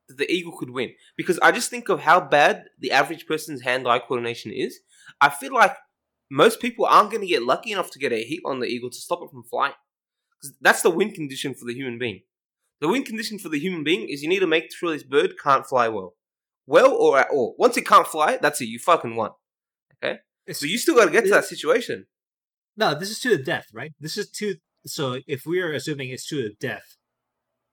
[0.08, 3.99] the eagle could win because I just think of how bad the average person's hand-eye
[3.99, 4.80] coordination is.
[5.22, 5.76] I feel like
[6.30, 8.89] most people aren't going to get lucky enough to get a hit on the eagle
[8.89, 9.74] to stop it from flying.
[10.41, 12.22] Because That's the win condition for the human being.
[12.82, 15.36] The win condition for the human being is you need to make sure this bird
[15.41, 16.16] can't fly well.
[16.66, 17.56] Well or at all.
[17.58, 18.66] Once it can't fly, that's it.
[18.66, 19.32] You fucking won.
[20.04, 20.20] Okay?
[20.51, 22.08] So you still got to get to that situation.
[22.76, 23.91] No, this is to the death, right?
[23.99, 24.56] This is to.
[24.86, 26.97] So if we are assuming it's to the death,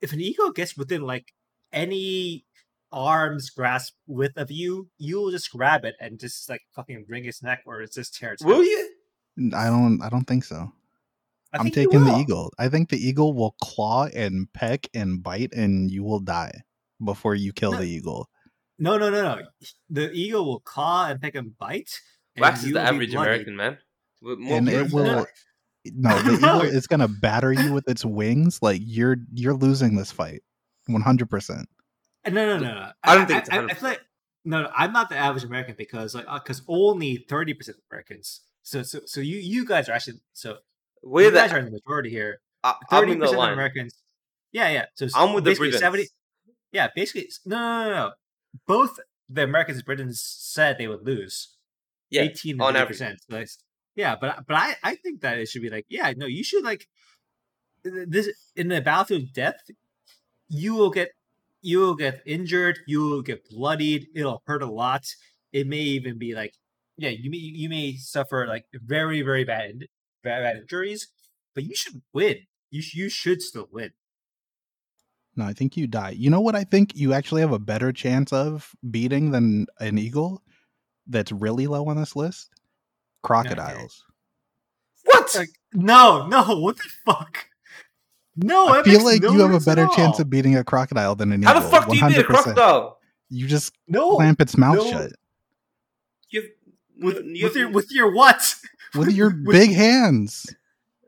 [0.01, 1.33] if an eagle gets within like
[1.73, 2.45] any
[2.91, 7.41] arm's grasp width of you, you'll just grab it and just like fucking wring its
[7.41, 8.89] neck or it's just tear its Will you?
[9.55, 10.71] I don't I don't think so.
[11.53, 12.51] I am taking the eagle.
[12.57, 16.61] I think the eagle will claw and peck and bite, and you will die
[17.03, 17.79] before you kill no.
[17.79, 18.29] the eagle.
[18.79, 19.41] No, no, no, no.
[19.89, 21.99] The eagle will claw and peck and bite.
[22.35, 23.77] And Wax is the average American man.
[24.21, 25.25] More and it will.
[25.85, 28.59] No, the eagle is gonna batter you with its wings.
[28.61, 30.41] Like you're you're losing this fight,
[30.87, 31.67] one hundred percent.
[32.27, 32.91] No, no, no, no.
[33.03, 33.51] I don't think.
[33.51, 34.01] I, I, I, feel like
[34.45, 37.83] no, no, I'm not the average American because like because uh, only thirty percent of
[37.91, 38.41] Americans.
[38.63, 40.57] So so so you you guys are actually so
[41.03, 42.41] we're you the, guys are in the majority here.
[42.89, 44.01] Thirty percent of Americans.
[44.51, 44.85] Yeah, yeah.
[44.95, 45.79] So I'm with the Britons.
[45.79, 46.07] Seventy.
[46.71, 48.11] Yeah, basically, no, no, no, no.
[48.67, 51.55] Both the Americans and Britons said they would lose.
[52.09, 53.19] Yeah, eighteen on percent.
[53.29, 53.43] So
[53.95, 56.63] yeah, but but I I think that it should be like yeah no you should
[56.63, 56.87] like
[57.83, 59.55] this in the battle of death
[60.51, 61.09] you will get
[61.61, 65.05] you will get injured you will get bloodied it'll hurt a lot
[65.51, 66.53] it may even be like
[66.97, 69.87] yeah you may you may suffer like very very bad
[70.23, 71.07] bad injuries,
[71.53, 72.37] but you should win.
[72.69, 73.91] You sh- you should still win.
[75.35, 76.11] No, I think you die.
[76.11, 76.55] You know what?
[76.55, 80.41] I think you actually have a better chance of beating than an eagle.
[81.07, 82.49] That's really low on this list.
[83.23, 84.03] Crocodiles.
[85.03, 85.21] What?
[85.21, 85.35] What?
[85.35, 86.59] Like, no, no.
[86.59, 87.45] What the fuck?
[88.35, 91.31] No, I feel like no you have a better chance of beating a crocodile than
[91.31, 91.53] an eagle.
[91.53, 91.91] How the fuck 100%.
[91.91, 92.97] do you beat a crocodile?
[93.29, 94.91] You just no, clamp its mouth no.
[94.91, 95.11] shut.
[96.29, 96.45] You've,
[96.99, 98.55] with, you with your with your what?
[98.93, 100.53] With your with, big hands.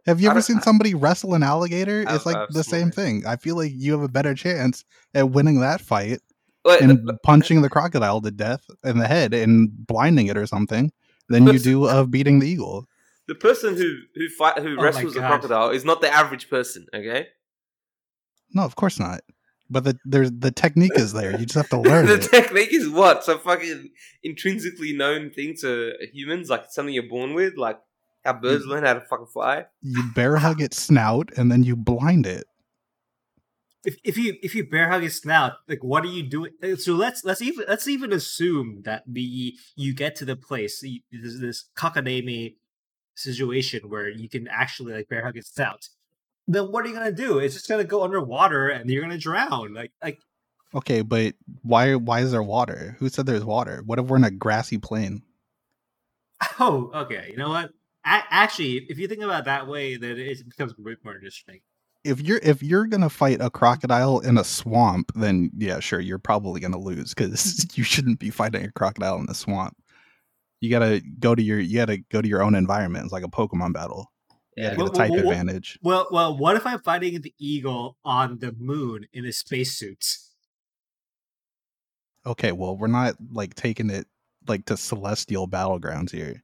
[0.06, 2.06] Have you ever seen somebody wrestle an alligator?
[2.08, 3.26] I've, it's like I've the same thing.
[3.26, 6.22] I feel like you have a better chance at winning that fight
[6.66, 10.48] Wait, and the, punching the crocodile to death in the head and blinding it or
[10.48, 10.94] something
[11.28, 12.88] than you do of beating the eagle.
[13.28, 16.88] The person who who fight who oh wrestles a crocodile is not the average person.
[16.94, 17.28] Okay.
[18.54, 19.22] No, of course not.
[19.70, 21.32] But the there's the technique is there.
[21.32, 22.06] You just have to learn.
[22.06, 22.24] the it.
[22.24, 23.24] technique is what?
[23.24, 23.90] So fucking
[24.24, 27.80] intrinsically known thing to humans, like something you're born with, like
[28.24, 29.66] how birds learn how to fucking fly.
[29.82, 32.46] You bear hug its snout and then you blind it.
[33.86, 36.52] If, if you if you bear hug its snout, like what are you doing?
[36.62, 40.80] Uh, so let's let's even let's even assume that the you get to the place
[41.12, 42.56] this, this Kakadame
[43.16, 45.90] situation where you can actually like bear hug its snout.
[46.48, 47.40] Then what are you gonna do?
[47.40, 49.74] It's just gonna go underwater and you're gonna drown.
[49.74, 50.20] Like like
[50.76, 52.96] Okay, but why why is there water?
[53.00, 53.84] Who said there's water?
[53.86, 55.22] What if we're in a grassy plain?
[56.60, 57.30] Oh, okay.
[57.32, 57.72] You know what?
[58.06, 61.62] actually, if you think about it that way, then it becomes way more interesting.
[62.04, 66.20] If you're if you're gonna fight a crocodile in a swamp, then yeah, sure, you're
[66.20, 69.78] probably gonna lose because you shouldn't be fighting a crocodile in the swamp.
[70.64, 73.04] You gotta go to your you gotta go to your own environment.
[73.04, 74.14] It's like a Pokemon battle.
[74.56, 75.78] You gotta get a type well, advantage.
[75.84, 80.06] Well, well, what if I'm fighting the eagle on the moon in a spacesuit?
[82.26, 84.08] Okay, well, we're not like taking it
[84.48, 86.44] like to celestial battlegrounds here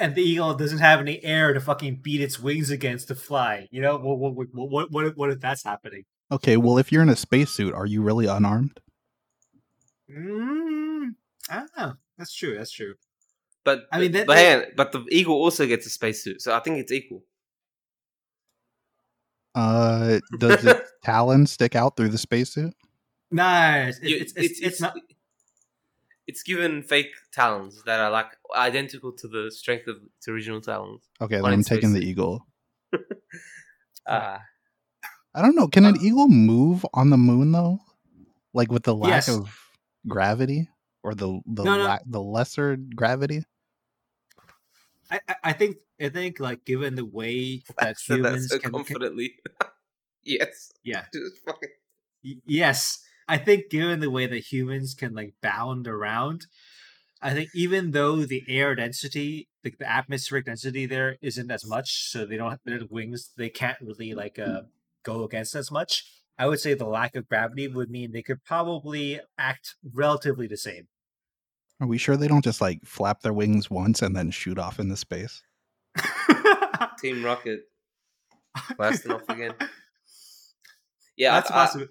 [0.00, 3.68] and the eagle doesn't have any air to fucking beat its wings against to fly.
[3.70, 4.34] You know what?
[4.34, 4.48] What?
[4.52, 4.90] What?
[4.90, 5.16] What?
[5.16, 6.04] What if that's happening?
[6.32, 8.80] Okay, well, if you're in a spacesuit, are you really unarmed?
[10.10, 11.10] Mm,
[11.48, 11.92] I don't know.
[12.18, 12.56] That's true.
[12.56, 12.94] That's true.
[13.64, 16.60] But I mean, that, but, that, but the eagle also gets a spacesuit, so I
[16.60, 17.24] think it's equal.
[19.54, 22.72] Uh, does the talon stick out through the spacesuit?
[23.30, 23.98] Nice.
[24.02, 24.96] It's, it's, it's, it's, it's not
[26.30, 31.02] it's given fake talons that are like identical to the strength of its original talons.
[31.20, 32.46] Okay, then I'm taking the eagle.
[34.06, 34.38] uh,
[35.34, 35.66] I don't know.
[35.66, 37.80] Can an uh, eagle move on the moon though?
[38.54, 39.28] Like with the lack yes.
[39.28, 39.52] of
[40.06, 40.68] gravity
[41.02, 41.84] or the the no, no.
[41.84, 43.42] La- the lesser gravity?
[45.10, 49.34] I, I think I think like given the way that humans that so can confidently.
[50.22, 50.72] yes.
[50.84, 51.04] Yeah.
[52.22, 53.02] Yes.
[53.28, 56.46] I think given the way that humans can like bound around,
[57.22, 62.10] I think even though the air density, like the atmospheric density there isn't as much,
[62.10, 64.62] so they don't have their wings, they can't really like uh
[65.02, 66.04] go against as much.
[66.38, 70.58] I would say the lack of gravity would mean they could probably act relatively the
[70.58, 70.88] same.
[71.80, 74.78] Are we sure they don't just like flap their wings once and then shoot off
[74.78, 75.42] into space?
[77.00, 77.60] Team Rocket
[78.76, 79.54] blasting off again.
[81.16, 81.86] Yeah, that's I, possible.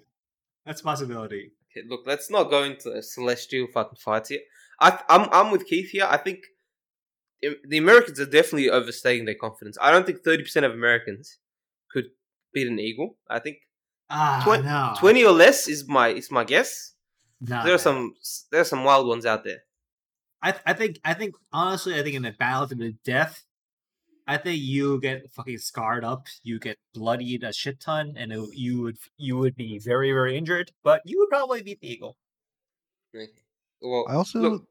[0.64, 1.52] That's a possibility.
[1.70, 4.40] Okay, look, let's not go into a celestial fucking fight here.
[4.80, 6.06] I, I'm, I'm with Keith here.
[6.08, 6.38] I think
[7.40, 9.76] the Americans are definitely overstating their confidence.
[9.80, 11.38] I don't think 30% of Americans
[11.90, 12.06] could
[12.52, 13.16] beat an eagle.
[13.28, 13.58] I think
[14.10, 14.94] ah, 20, no.
[14.98, 16.94] 20 or less is my is my guess.
[17.40, 18.14] No, there are some
[18.50, 19.60] there are some wild ones out there.
[20.42, 23.44] I I think I think honestly I think in a battle to the death,
[24.26, 28.48] I think you get fucking scarred up, you get bloodied a shit ton, and it,
[28.54, 30.72] you would you would be very very injured.
[30.82, 32.16] But you would probably beat the eagle.
[33.82, 34.68] Well, I also look,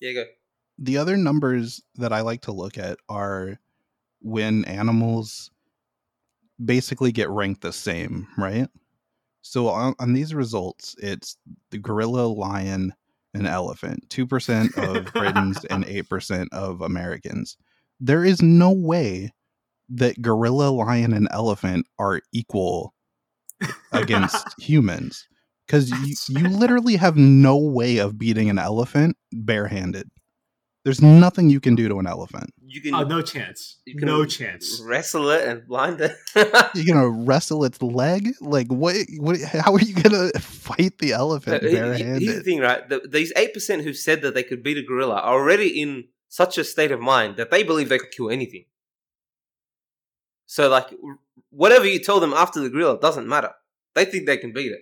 [0.00, 0.24] yeah, go.
[0.78, 3.58] The other numbers that I like to look at are
[4.20, 5.50] when animals
[6.62, 8.68] basically get ranked the same, right?
[9.42, 11.36] So on, on these results, it's
[11.70, 12.92] the gorilla, lion,
[13.34, 14.08] and elephant.
[14.08, 17.56] Two percent of Britons and eight percent of Americans
[18.00, 19.32] there is no way
[19.88, 22.94] that gorilla, lion, and elephant are equal
[23.92, 25.26] against humans
[25.66, 30.08] because you, you literally have no way of beating an elephant barehanded.
[30.84, 32.52] There's nothing you can do to an elephant.
[32.62, 33.78] You can, oh, no chance.
[33.86, 34.82] You can no chance.
[34.84, 36.14] Wrestle it and blind it.
[36.74, 38.34] You're gonna wrestle its leg?
[38.40, 38.96] Like what?
[39.16, 39.40] What?
[39.40, 42.22] How are you gonna fight the elephant uh, barehanded?
[42.22, 42.86] Here's the thing, right?
[42.86, 46.04] The, these eight percent who said that they could beat a gorilla are already in
[46.28, 48.66] such a state of mind that they believe they could kill anything.
[50.46, 50.92] So, like,
[51.48, 53.52] whatever you tell them after the gorilla doesn't matter.
[53.94, 54.80] They think they can beat it.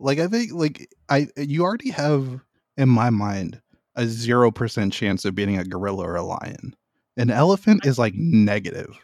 [0.00, 2.40] Like, I think, like, I you already have
[2.76, 3.60] in my mind
[3.98, 6.74] a zero percent chance of beating a gorilla or a lion.
[7.16, 8.96] An elephant is like negative.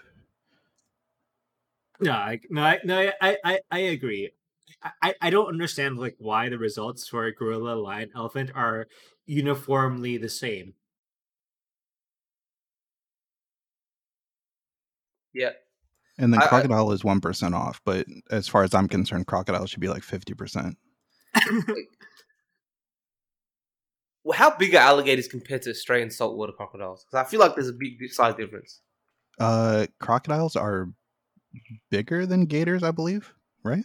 [2.00, 4.30] No, I, no, I, no, I, I, I agree.
[5.02, 8.86] I, I don't understand like why the results for a gorilla, lion, elephant are
[9.26, 10.74] uniformly the same.
[15.32, 15.50] Yeah.
[16.18, 19.26] And then I, crocodile I, is one percent off, but as far as I'm concerned,
[19.26, 20.76] crocodile should be like fifty percent.
[24.24, 27.04] Well, how big are alligators compared to Australian saltwater crocodiles?
[27.04, 28.80] Because I feel like there's a big size difference.
[29.38, 30.88] Uh, crocodiles are
[31.90, 33.34] bigger than gators, I believe.
[33.62, 33.84] Right?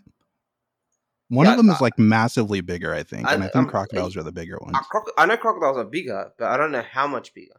[1.27, 3.69] One yeah, of them is like massively bigger, I think, and I, I think um,
[3.69, 4.77] crocodiles are the bigger ones.
[4.89, 7.53] Croc- I know crocodiles are bigger, but I don't know how much bigger.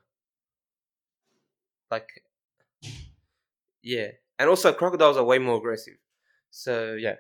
[1.91, 2.09] Like,
[3.83, 4.09] yeah,
[4.39, 5.95] and also crocodiles are way more aggressive.
[6.51, 7.17] So yeah.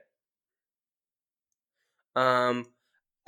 [2.16, 2.66] Um,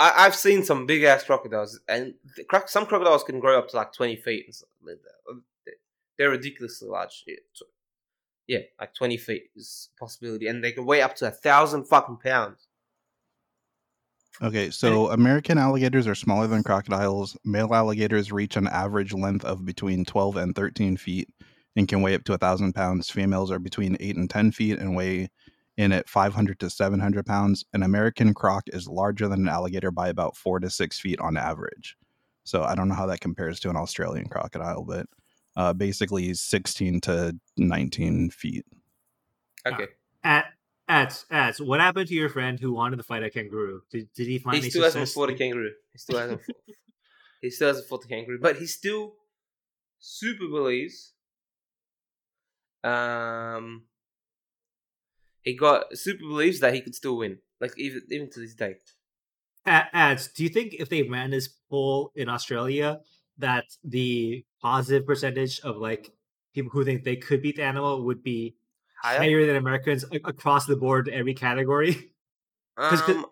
[0.02, 2.14] I, have seen some big ass crocodiles, and
[2.48, 4.54] cro- some crocodiles can grow up to like twenty feet.
[6.18, 7.24] They're ridiculously large.
[7.26, 7.36] Yeah,
[8.46, 11.84] yeah, like twenty feet is a possibility, and they can weigh up to a thousand
[11.84, 12.66] fucking pounds.
[14.40, 17.36] Okay, so American alligators are smaller than crocodiles.
[17.44, 21.28] Male alligators reach an average length of between 12 and 13 feet
[21.76, 23.10] and can weigh up to a 1,000 pounds.
[23.10, 25.28] Females are between 8 and 10 feet and weigh
[25.76, 27.64] in at 500 to 700 pounds.
[27.72, 31.36] An American croc is larger than an alligator by about 4 to 6 feet on
[31.36, 31.96] average.
[32.44, 35.06] So I don't know how that compares to an Australian crocodile, but
[35.56, 38.66] uh, basically 16 to 19 feet.
[39.66, 39.86] Okay.
[40.24, 40.46] At
[40.88, 41.60] Ads, ads.
[41.60, 43.82] What happened to your friend who wanted to fight a kangaroo?
[43.90, 44.64] Did, did he finally?
[44.64, 45.70] He still hasn't fought a kangaroo.
[45.92, 46.40] He still hasn't.
[47.40, 49.14] he still hasn't fought a kangaroo, but he still
[50.00, 51.14] super believes.
[52.84, 53.84] Um,
[55.42, 58.76] he got super believes that he could still win, like even even to this day.
[59.64, 60.28] Ads.
[60.28, 63.00] Do you think if they ran this poll in Australia,
[63.38, 66.12] that the positive percentage of like
[66.54, 68.56] people who think they could beat the animal would be
[69.00, 72.08] higher, higher than Americans across the board, every category.
[72.74, 73.26] Because um,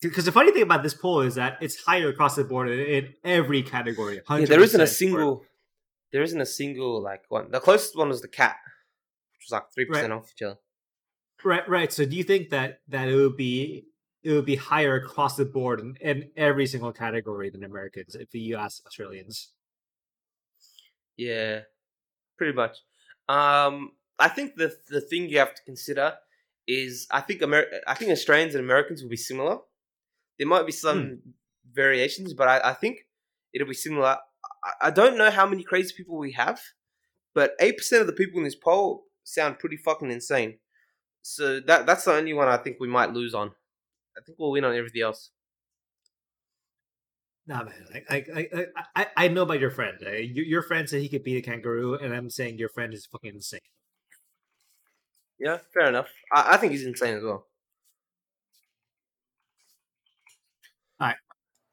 [0.00, 3.14] because the funny thing about this poll is that it's higher across the board in,
[3.22, 4.20] every category.
[4.28, 5.44] Yeah, there isn't a single.
[6.10, 7.52] There isn't a single like one.
[7.52, 8.56] The closest one was the cat,
[9.32, 10.58] which was like three percent off each other.
[11.44, 11.92] Right, right.
[11.92, 13.86] So, do you think that that it would be
[14.22, 18.34] it would be higher across the board in, in every single category than Americans if
[18.34, 19.52] you ask Australians?
[21.16, 21.60] Yeah,
[22.36, 22.78] pretty much.
[23.28, 26.14] Um, I think the the thing you have to consider
[26.66, 29.58] is I think Amer- I think Australians and Americans will be similar.
[30.38, 31.30] There might be some hmm.
[31.72, 33.06] variations, but I, I, think
[33.52, 34.06] it'll be similar.
[34.64, 36.60] I, I don't know how many crazy people we have,
[37.34, 40.58] but eight percent of the people in this poll sound pretty fucking insane.
[41.22, 43.52] So that that's the only one I think we might lose on.
[44.16, 45.30] I think we'll win on everything else.
[47.46, 48.02] Nah, man.
[48.08, 48.66] I, I, I,
[48.96, 49.98] I I know about your friend.
[50.06, 50.28] Eh?
[50.32, 53.34] Your friend said he could beat a kangaroo, and I'm saying your friend is fucking
[53.34, 53.60] insane.
[55.38, 56.08] Yeah, fair enough.
[56.32, 57.46] I, I think he's insane as well.
[61.00, 61.16] All right.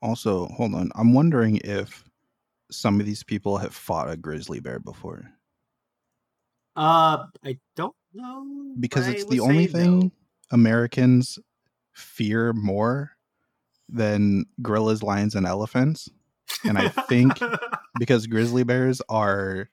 [0.01, 0.89] Also, hold on.
[0.95, 2.03] I'm wondering if
[2.71, 5.31] some of these people have fought a grizzly bear before.
[6.77, 8.73] Uh, I don't know.
[8.79, 10.11] Because it's the only thing no.
[10.51, 11.39] Americans
[11.93, 13.11] fear more
[13.89, 16.09] than gorillas, lions, and elephants.
[16.63, 17.39] And I think
[17.99, 19.69] because grizzly bears are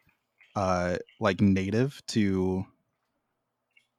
[0.57, 2.65] uh like native to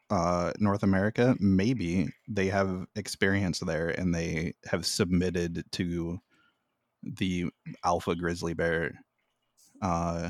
[0.09, 6.19] uh, North America, maybe they have experience there and they have submitted to
[7.03, 7.45] the
[7.83, 9.03] alpha grizzly bear,
[9.81, 10.29] uh,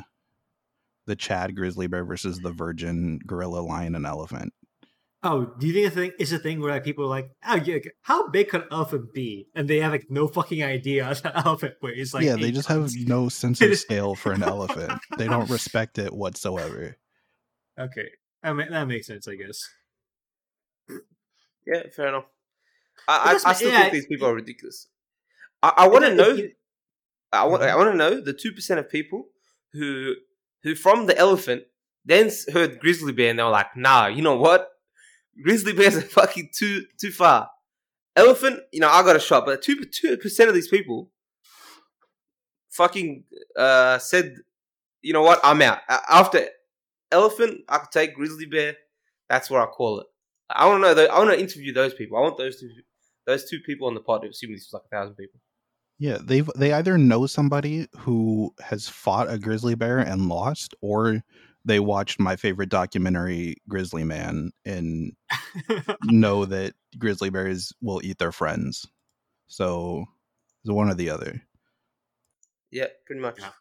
[1.05, 2.57] the Chad grizzly bear versus the mm-hmm.
[2.57, 4.53] virgin gorilla, lion, and elephant.
[5.23, 7.31] Oh, do you think it's a thing, it's a thing where like people are like,
[7.47, 9.47] oh, yeah, how big could an elephant be?
[9.55, 12.13] And they have like no fucking idea how an elephant weighs.
[12.13, 12.95] Like yeah, they just tons.
[12.95, 14.99] have no sense of scale for an elephant.
[15.17, 16.97] They don't respect it whatsoever.
[17.79, 18.09] Okay,
[18.43, 19.67] I mean, that makes sense, I guess.
[21.65, 22.25] Yeah, fair enough.
[23.07, 24.87] I, I, I, still yeah, think these people are ridiculous.
[25.63, 26.37] I, I want to know.
[27.33, 27.63] I want.
[27.63, 27.71] Mm-hmm.
[27.71, 29.29] I want to know the two percent of people
[29.73, 30.13] who
[30.65, 31.63] who from the elephant
[32.05, 34.67] then heard grizzly bear and they were like, "Nah, you know what?
[35.41, 37.49] Grizzly bears are fucking too too far."
[38.15, 41.11] Elephant, you know, I got a shot, but two two percent of these people
[42.71, 43.23] fucking
[43.55, 44.35] uh, said,
[45.01, 45.39] "You know what?
[45.43, 46.47] I'm out." After
[47.11, 48.75] elephant, I could take grizzly bear.
[49.29, 50.07] That's what I call it.
[50.49, 51.05] I want to know.
[51.05, 52.17] I want to interview those people.
[52.17, 52.69] I want those two,
[53.27, 54.25] those two people on the pod.
[54.25, 55.39] Assuming this was like a thousand people.
[55.97, 61.23] Yeah, they've they either know somebody who has fought a grizzly bear and lost, or
[61.63, 65.13] they watched my favorite documentary, Grizzly Man, and
[66.03, 68.85] know that grizzly bears will eat their friends.
[69.47, 70.05] So
[70.63, 71.41] it's one or the other.
[72.71, 73.39] Yeah, pretty much.
[73.39, 73.51] Yeah.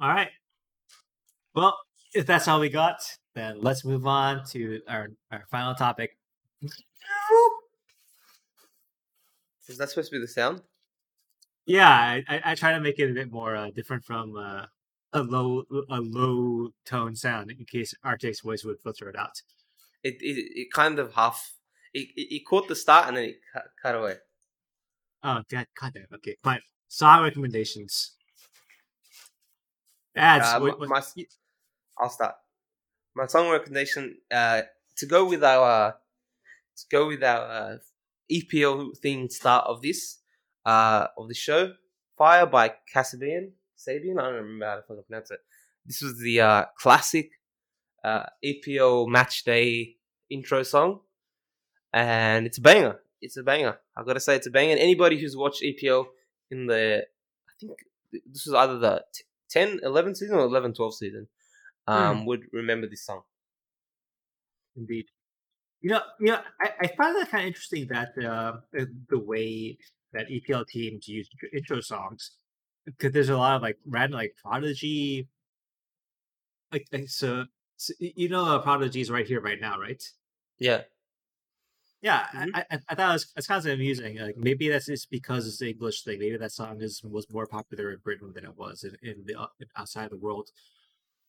[0.00, 0.30] All right.
[1.54, 1.76] Well,
[2.14, 3.02] if that's all we got,
[3.34, 6.16] then let's move on to our, our final topic.
[9.68, 10.62] Is that supposed to be the sound?
[11.66, 14.66] Yeah, I, I, I try to make it a bit more uh, different from uh,
[15.12, 19.42] a low a low tone sound in case RTX voice would filter it out.
[20.02, 21.52] It it, it kind of half
[21.92, 24.14] it, it, it caught the start and then it cut, cut away.
[25.22, 26.06] Oh god, god damn.
[26.14, 26.60] Okay, fine.
[26.88, 28.12] Song recommendations.
[30.16, 30.46] Ads.
[30.46, 31.02] Uh, what, my, my,
[31.98, 32.34] I'll start.
[33.14, 34.62] My song recommendation uh,
[34.96, 35.96] to go with our
[36.76, 37.76] to go with our uh,
[38.30, 40.19] EPL themed start of this
[40.64, 41.72] uh, of the show.
[42.16, 43.52] Fire by Kasabian.
[43.76, 44.18] Sabian?
[44.18, 45.40] I don't remember how to fucking pronounce it.
[45.86, 47.30] This was the uh, classic
[48.04, 49.96] uh, EPL match day
[50.30, 51.00] intro song.
[51.92, 53.00] And it's a banger.
[53.20, 53.78] It's a banger.
[53.96, 54.72] I've got to say it's a banger.
[54.72, 56.06] And anybody who's watched EPL
[56.50, 57.04] in the,
[57.48, 57.72] I think
[58.12, 59.04] this was either the
[59.50, 61.28] 10, 11 season or 11, 12 season,
[61.86, 62.26] um, mm.
[62.26, 63.22] would remember this song.
[64.76, 65.06] Indeed.
[65.80, 68.58] You know, you know, I, I find that kind of interesting that uh,
[69.08, 69.78] the way
[70.12, 72.32] that EPL teams use intro songs
[72.86, 75.28] because there's a lot of like random like Prodigy,
[76.72, 77.44] like, like so,
[77.76, 80.02] so, you know uh, Prodigy is right here right now, right?
[80.58, 80.82] Yeah.
[82.02, 82.56] Yeah, mm-hmm.
[82.56, 84.18] I, I, I, thought it was, it's kind of amusing.
[84.18, 86.18] Like maybe that's just because it's the English thing.
[86.18, 89.34] Maybe that song is was more popular in Britain than it was in, in the
[89.60, 90.48] in outside of the world.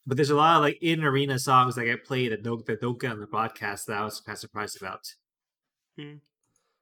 [0.07, 2.79] But there's a lot of like in arena songs that get played that don't that
[2.79, 5.13] don't get on the broadcast that I was kind of surprised about.
[5.99, 6.15] Hmm.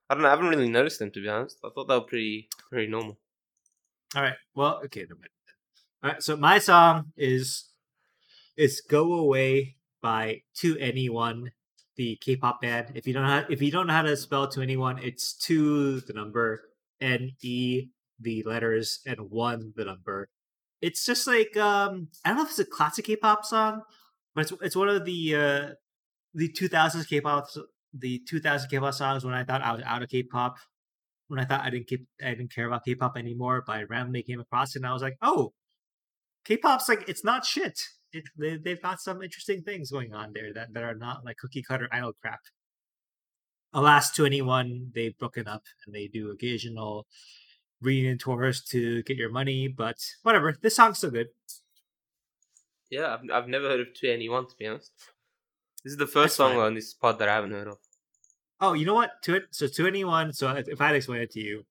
[0.10, 0.30] I don't know.
[0.30, 1.58] I haven't really noticed them to be honest.
[1.64, 3.18] I thought they were pretty pretty normal.
[4.16, 4.34] All right.
[4.56, 5.06] Well, okay.
[6.04, 6.24] All right.
[6.24, 7.70] So my song is
[8.58, 11.50] is "Go Away" by 2NE1,
[11.96, 12.94] the K-pop band.
[12.96, 16.14] If you don't know, if you don't know how to spell 2NE1, it's two the
[16.14, 16.62] number
[17.02, 17.90] N E
[18.20, 20.28] the letters and one the number.
[20.82, 23.84] It's just like um I don't know if it's a classic K-pop song,
[24.34, 25.70] but it's it's one of the uh
[26.34, 27.48] the 2000s K-pop
[27.94, 30.58] the 2000 K-pop songs when I thought I was out of K-pop
[31.28, 34.24] when I thought I didn't keep I didn't care about K-pop anymore, but I randomly
[34.24, 35.54] came across it and I was like, oh,
[36.46, 37.80] K-pop's like it's not shit.
[38.12, 41.38] It, they, they've got some interesting things going on there that, that are not like
[41.38, 42.40] cookie cutter idol crap.
[43.72, 47.06] Alas, 2NE1, they've broken up and they do occasional
[47.82, 50.56] reunion tours to get your money, but whatever.
[50.60, 51.28] This song's still good.
[52.90, 54.92] Yeah, I've, I've never heard of 2NE1 to be honest.
[55.84, 56.62] This is the first That's song fine.
[56.62, 57.78] on this pod that I haven't heard of.
[58.62, 59.22] Oh, you know what?
[59.24, 60.36] To it, so 2NE1.
[60.36, 61.66] So if I had explained it to you,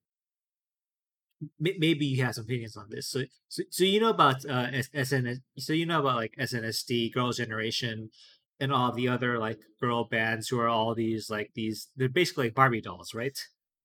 [1.61, 3.06] maybe you have some opinions on this.
[3.06, 5.40] So, so, so you know about uh, SNS.
[5.59, 8.11] So you know about like SNSD, Girls' Generation,
[8.59, 11.88] and all the other like girl bands who are all these like these.
[11.96, 13.38] They're basically like Barbie dolls, right?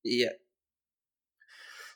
[0.04, 0.30] Yeah.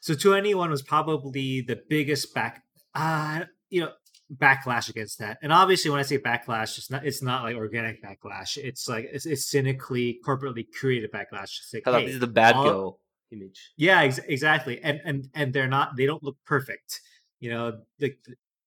[0.01, 2.63] So 2NE1 was probably the biggest back.
[2.93, 3.91] Uh, you know,
[4.35, 5.37] backlash against that.
[5.41, 8.57] And obviously, when I say backlash, it's not it's not like organic backlash.
[8.57, 11.59] It's like it's, it's cynically, corporately created backlash.
[11.59, 12.99] It's like, hey, this is the bad all, girl
[13.31, 13.71] image.
[13.77, 14.81] Yeah, ex- exactly.
[14.81, 15.95] And and and they're not.
[15.95, 17.01] They don't look perfect.
[17.39, 18.15] You know, they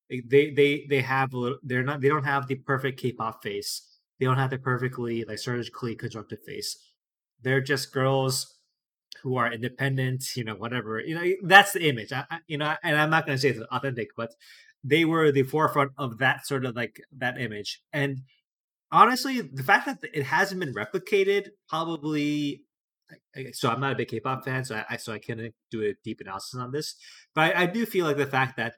[0.08, 1.58] they they they have a little.
[1.62, 2.00] They're not.
[2.00, 3.82] They don't have the perfect K-pop face.
[4.18, 6.76] They don't have the perfectly like surgically constructed face.
[7.42, 8.58] They're just girls
[9.22, 11.00] who are independent, you know, whatever.
[11.00, 12.12] You know, that's the image.
[12.12, 14.34] I, I, you know, and I'm not going to say it's authentic, but
[14.84, 17.80] they were the forefront of that sort of like that image.
[17.92, 18.20] And
[18.90, 22.62] honestly, the fact that it hasn't been replicated probably.
[23.52, 26.20] So I'm not a big K-pop fan, so I so I can't do a deep
[26.20, 26.94] analysis on this.
[27.34, 28.74] But I, I do feel like the fact that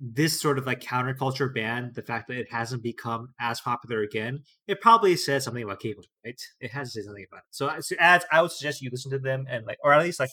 [0.00, 4.44] this sort of like counterculture band, the fact that it hasn't become as popular again,
[4.66, 6.40] it probably says something about K-pop, right?
[6.60, 7.44] It has to say something about it.
[7.50, 10.20] So, so as I would suggest you listen to them and like, or at least
[10.20, 10.30] like,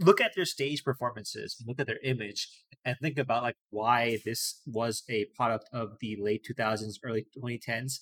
[0.00, 2.48] look at their stage performances, look at their image,
[2.84, 8.00] and think about like why this was a product of the late 2000s, early 2010s,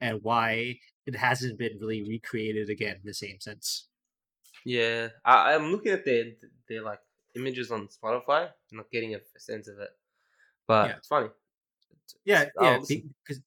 [0.00, 0.76] and why
[1.06, 3.88] it hasn't been really recreated again in the same sense.
[4.64, 6.24] Yeah, I, am looking at their
[6.68, 6.98] their like
[7.36, 9.90] images on Spotify, I'm not getting a sense of it,
[10.66, 10.96] but yeah.
[10.96, 11.28] it's funny.
[12.24, 13.40] Yeah, yeah, because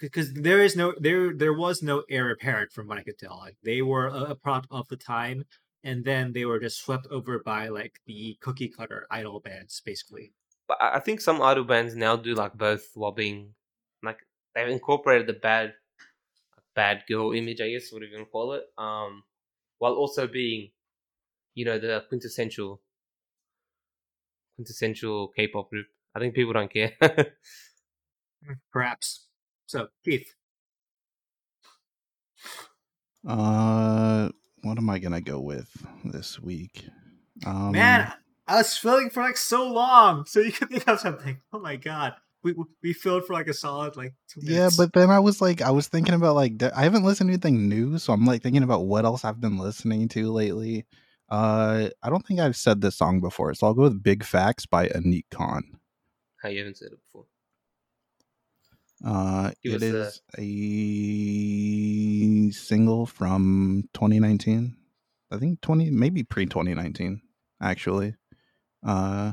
[0.00, 3.38] because there is no there there was no heir apparent from what I could tell.
[3.38, 5.44] Like they were a, a product of the time
[5.84, 10.32] and then they were just swept over by like the cookie cutter idol bands, basically.
[10.68, 13.54] But I think some idol bands now do like both, while being
[14.02, 14.18] like
[14.54, 15.74] they've incorporated the bad,
[16.74, 19.24] bad girl image, I guess, whatever you want to call it, um,
[19.78, 20.70] while also being,
[21.54, 22.80] you know, the quintessential,
[24.56, 25.86] quintessential K-pop group.
[26.14, 26.92] I think people don't care.
[28.46, 29.26] Mm, perhaps.
[29.66, 30.34] So, Keith.
[33.26, 34.28] Uh,
[34.62, 35.68] what am I gonna go with
[36.04, 36.86] this week?
[37.46, 38.12] Um, Man,
[38.46, 41.40] I was filling for like so long, so you could think of something.
[41.52, 44.76] Oh my god, we we filled for like a solid like two minutes.
[44.78, 47.32] Yeah, but then I was like, I was thinking about like I haven't listened to
[47.32, 50.86] anything new, so I'm like thinking about what else I've been listening to lately.
[51.28, 54.66] Uh, I don't think I've said this song before, so I'll go with "Big Fax"
[54.66, 55.62] by Anik Khan.
[56.42, 57.26] How you haven't said it before?
[59.04, 60.42] Uh, it is a...
[60.42, 64.76] a single from 2019.
[65.30, 67.20] I think 20, maybe pre 2019,
[67.60, 68.14] actually.
[68.86, 69.32] Uh,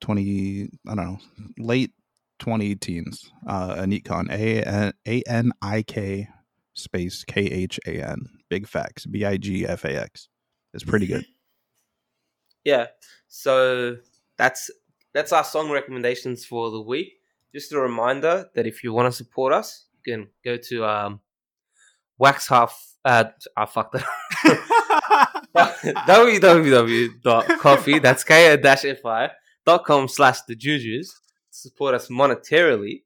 [0.00, 1.18] 20, I don't know,
[1.58, 1.92] late
[2.40, 3.30] 20 teens.
[3.46, 4.92] Uh, Anik Khan, A
[5.26, 6.28] N I K
[6.74, 8.26] space K H A N.
[8.48, 9.06] Big Fax.
[9.06, 10.28] B I G F A X.
[10.72, 11.24] It's pretty good.
[12.66, 12.86] Yeah.
[13.28, 13.98] So
[14.38, 14.70] that's
[15.12, 17.12] that's our song recommendations for the week.
[17.54, 21.20] Just a reminder that if you want to support us, you can go to um,
[22.18, 22.96] Wax Half.
[23.04, 23.24] Uh,
[23.56, 24.02] I fucked it.
[26.08, 27.98] www.coffee.
[28.00, 31.06] That's ko-fi.com slash the Jujus
[31.52, 33.02] to support us monetarily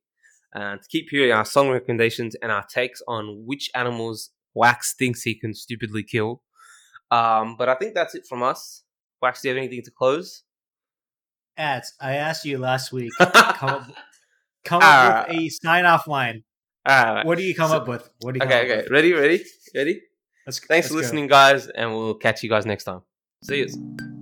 [0.55, 5.23] and to keep hearing our song recommendations and our takes on which animals Wax thinks
[5.23, 6.43] he can stupidly kill.
[7.11, 8.83] Um, but I think that's it from us.
[9.21, 10.43] Wax, do you have anything to close?
[11.57, 13.13] Ads, I asked you last week.
[13.19, 13.87] come up,
[14.69, 16.45] come up with a sign off line.
[16.85, 18.09] What do you come so, up with?
[18.21, 18.77] What do you okay, okay.
[18.83, 18.91] With?
[18.91, 19.45] Ready, ready,
[19.75, 20.03] ready?
[20.47, 21.33] Let's, Thanks let's for listening, go.
[21.33, 23.03] guys, and we'll catch you guys next time.
[23.45, 24.17] See you.